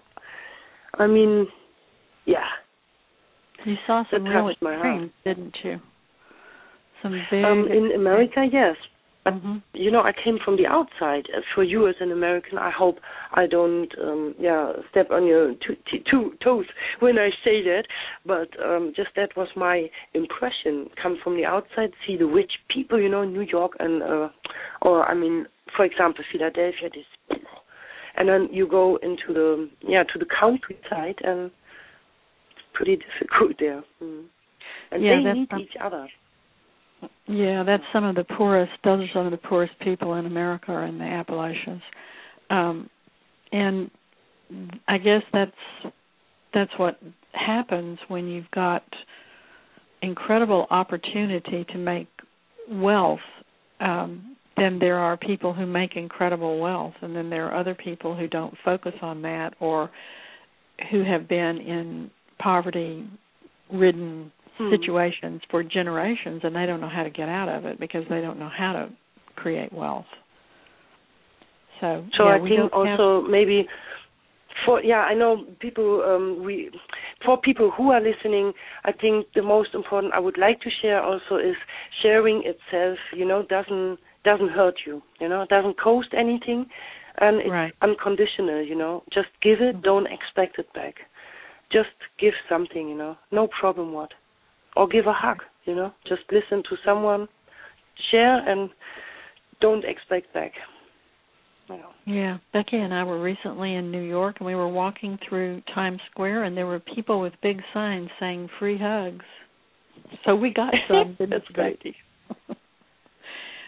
[0.96, 1.48] I mean
[2.26, 2.48] yeah.
[3.66, 5.80] You saw some real extremes, didn't you?
[7.04, 8.76] Some big um in America, yes.
[9.30, 9.58] But mm-hmm.
[9.74, 11.28] you know, I came from the outside.
[11.36, 12.98] Uh, for you as an American, I hope
[13.34, 15.76] I don't, um, yeah, step on your two,
[16.10, 16.66] two toes
[17.00, 17.84] when I say that.
[18.26, 20.90] But um, just that was my impression.
[21.02, 24.30] Come from the outside, see the rich people, you know, New York and, uh,
[24.82, 26.90] or I mean, for example, Philadelphia.
[26.94, 27.40] This,
[28.18, 31.52] and then you go into the, yeah, to the countryside, and
[32.52, 33.84] it's pretty difficult there.
[34.02, 34.26] Mm.
[34.92, 36.08] And yeah, they need each other.
[37.28, 38.72] Yeah, that's some of the poorest.
[38.84, 41.82] Those are some of the poorest people in America are in the Appalachians,
[42.50, 42.90] um,
[43.52, 43.92] and
[44.88, 45.94] I guess that's
[46.54, 47.00] that's what
[47.34, 48.84] happens when you've got
[50.02, 52.08] incredible opportunity to make
[52.70, 53.20] wealth.
[53.80, 58.16] Um, then there are people who make incredible wealth, and then there are other people
[58.16, 59.90] who don't focus on that or
[60.92, 64.70] who have been in poverty-ridden hmm.
[64.70, 68.22] situations for generations and they don't know how to get out of it because they
[68.22, 68.90] don't know how to
[69.36, 70.06] create wealth.
[71.82, 73.32] So, so yeah, I think also have...
[73.32, 73.66] maybe
[74.66, 76.70] for yeah, I know people um we
[77.26, 78.52] for people who are listening,
[78.84, 81.56] I think the most important I would like to share also is
[82.04, 86.66] sharing itself, you know, doesn't doesn't hurt you, you know, doesn't cost anything
[87.20, 87.74] and it's right.
[87.82, 89.04] unconditional, you know.
[89.14, 89.82] Just give it, mm-hmm.
[89.82, 90.96] don't expect it back.
[91.72, 91.90] Just
[92.20, 93.16] give something, you know.
[93.32, 94.12] No problem what
[94.76, 95.92] or give a hug, you know.
[96.08, 97.28] Just listen to someone,
[98.12, 98.70] share, and
[99.62, 100.52] don't expect back.
[101.70, 101.90] You know.
[102.06, 106.00] Yeah, Becky and I were recently in New York, and we were walking through Times
[106.12, 109.26] Square, and there were people with big signs saying "free hugs."
[110.26, 111.16] So we got some.
[111.20, 111.82] That's great.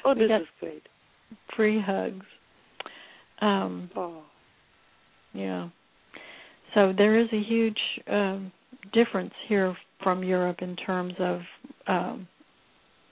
[0.05, 0.83] oh, this is great.
[1.55, 2.25] Free hugs.
[3.41, 4.23] Um, oh.
[5.33, 5.69] Yeah.
[6.73, 7.79] So there is a huge
[8.09, 8.51] um,
[8.93, 11.41] difference here from Europe in terms of
[11.87, 12.27] um,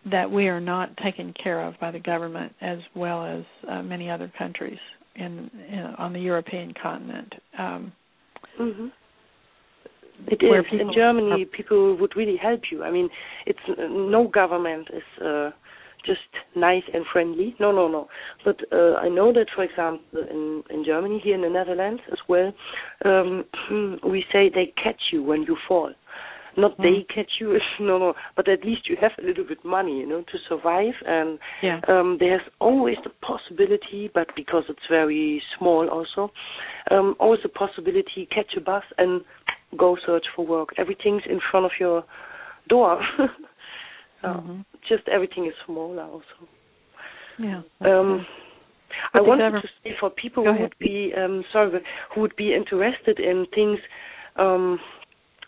[0.09, 4.09] that we are not taken care of by the government as well as uh, many
[4.09, 4.79] other countries
[5.15, 7.33] in, in, on the European continent.
[7.57, 7.91] Um,
[8.59, 8.87] mm-hmm.
[10.27, 11.43] It is in Germany.
[11.43, 12.83] Are, people would really help you.
[12.83, 13.09] I mean,
[13.45, 15.51] it's no government is uh,
[16.05, 16.19] just
[16.57, 17.55] nice and friendly.
[17.59, 18.07] No, no, no.
[18.43, 22.17] But uh, I know that, for example, in in Germany, here in the Netherlands as
[22.27, 22.51] well,
[23.05, 23.45] um,
[24.05, 25.93] we say they catch you when you fall.
[26.59, 26.83] Not Mm.
[26.83, 28.13] they catch you, no, no.
[28.35, 30.93] But at least you have a little bit money, you know, to survive.
[31.05, 31.79] And Yeah.
[31.87, 36.31] um, there's always the possibility, but because it's very small, also,
[36.91, 39.21] um, always the possibility catch a bus and
[39.77, 40.69] go search for work.
[40.77, 42.03] Everything's in front of your
[42.67, 43.01] door.
[44.21, 44.65] Uh, Mhm.
[44.89, 46.37] Just everything is smaller, also.
[47.37, 47.61] Yeah.
[47.79, 48.25] Um.
[49.13, 51.81] I wanted ever- to say for people who would be um, sorry,
[52.13, 53.79] who would be interested in things
[54.35, 54.77] um,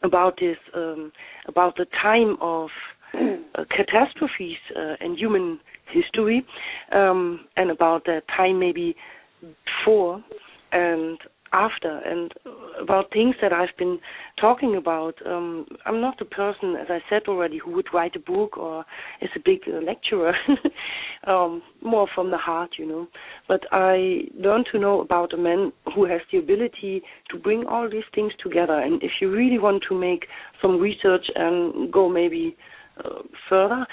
[0.03, 1.11] about this, um,
[1.47, 2.69] about the time of
[3.13, 5.59] uh, catastrophes uh, in human
[5.91, 6.45] history,
[6.93, 8.95] um, and about the time maybe
[9.41, 10.23] before
[10.71, 11.17] and
[11.53, 12.33] after, and
[12.81, 13.99] about things that I've been
[14.39, 15.15] talking about.
[15.25, 18.85] Um, I'm not a person, as I said already, who would write a book or
[19.21, 20.33] is a big uh, lecturer.
[21.27, 23.07] um, more from the heart, you know.
[23.47, 27.89] But I learned to know about a man who has the ability to bring all
[27.89, 28.79] these things together.
[28.79, 30.25] And if you really want to make
[30.61, 32.55] some research and go maybe
[33.03, 33.85] uh, further,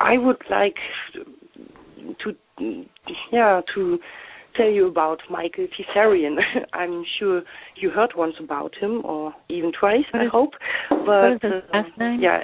[0.00, 0.76] I would like
[2.22, 2.34] to,
[3.32, 3.98] yeah, to
[4.56, 6.36] tell you about Michael Tsarion.
[6.72, 7.42] I'm sure
[7.76, 10.52] you heard once about him, or even twice, What I is- hope.
[10.90, 12.20] But what is his uh, last name?
[12.20, 12.40] Yeah,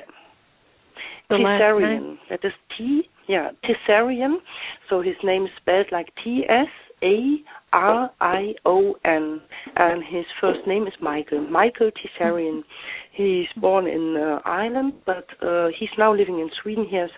[1.31, 2.19] The name?
[2.31, 3.03] That is T.
[3.27, 4.37] Yeah, Tsarion.
[4.91, 6.67] So his name is spelled like T S
[7.05, 7.37] A
[7.73, 9.41] R I O N,
[9.77, 11.47] and his first name is Michael.
[11.49, 12.63] Michael Tsarion.
[13.13, 16.87] He's born in uh, Ireland, but uh, he's now living in Sweden.
[16.89, 17.11] He has,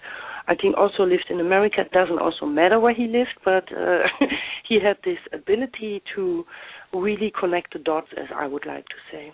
[0.49, 1.82] I think, also lived in America.
[1.82, 4.03] It doesn't also matter where he lived, but uh,
[4.68, 6.45] he had this ability to
[6.93, 9.32] really connect the dots, as I would like to say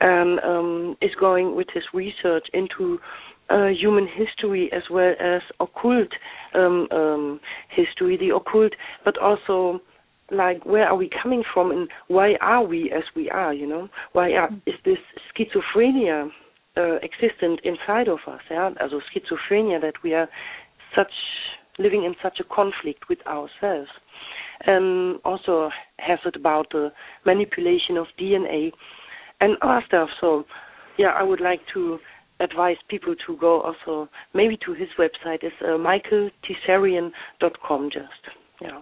[0.00, 2.98] and um, is going with his research into
[3.50, 6.08] uh, human history as well as occult
[6.54, 7.40] um, um,
[7.70, 8.72] history, the occult,
[9.04, 9.80] but also
[10.30, 13.52] like where are we coming from and why are we as we are?
[13.52, 14.98] You know, why are, is this
[15.36, 16.28] schizophrenia
[16.76, 18.40] uh, existent inside of us?
[18.50, 20.28] Yeah, also schizophrenia that we are
[20.96, 21.12] such
[21.78, 23.90] living in such a conflict with ourselves,
[24.66, 26.90] and also has it about the
[27.26, 28.70] manipulation of DNA
[29.40, 30.08] and other stuff.
[30.20, 30.44] So,
[30.96, 31.98] yeah, I would like to
[32.40, 35.42] advise people to go also maybe to his website.
[35.42, 37.90] It's uh, michaeltsarion.com.
[37.92, 38.08] Just
[38.60, 38.80] yeah.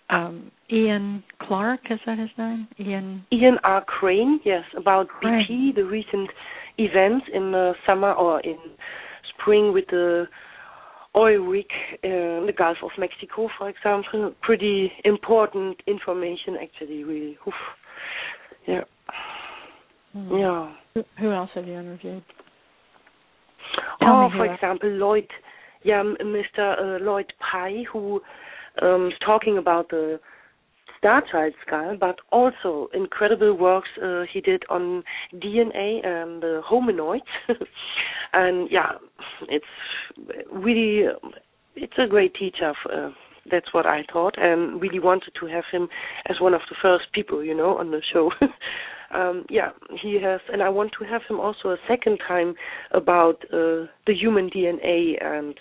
[0.10, 1.92] um, Ian Clark.
[1.92, 2.68] Is that his name?
[2.80, 3.26] Ian.
[3.32, 3.84] Ian R.
[3.86, 5.46] Crane, yes, about Crane.
[5.48, 6.30] BP, the recent
[6.78, 8.58] events in the summer or in
[9.30, 10.28] spring with the
[11.16, 11.66] oil rig
[12.04, 14.34] uh, in the Gulf of Mexico, for example.
[14.42, 17.38] Pretty important information, actually, really.
[17.48, 17.54] Oof.
[18.66, 18.84] Yeah.
[20.14, 20.36] Hmm.
[20.38, 20.72] Yeah.
[20.94, 22.24] Who- Who else have you interviewed?
[24.02, 25.28] Tell oh, for example, Lloyd,
[25.84, 26.78] yeah, Mr.
[27.00, 28.22] Uh, Lloyd Pye, who
[28.82, 30.20] um, is talking about the
[30.98, 35.04] Star Child skull, but also incredible works uh, he did on
[35.36, 37.22] DNA and the hominoids.
[38.34, 38.92] and yeah,
[39.48, 39.66] it's
[40.52, 41.06] really,
[41.76, 42.72] it's a great teacher.
[42.72, 43.10] f- Uh,
[43.50, 45.90] that's what I thought, and really wanted to have him
[46.30, 48.32] as one of the first people, you know, on the show.
[49.14, 49.70] um, yeah,
[50.02, 52.56] he has, and I want to have him also a second time
[52.92, 55.56] about uh, the human DNA and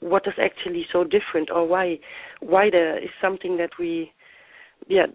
[0.00, 1.98] what is actually so different, or why
[2.40, 4.12] why there is something that we
[4.88, 5.06] yeah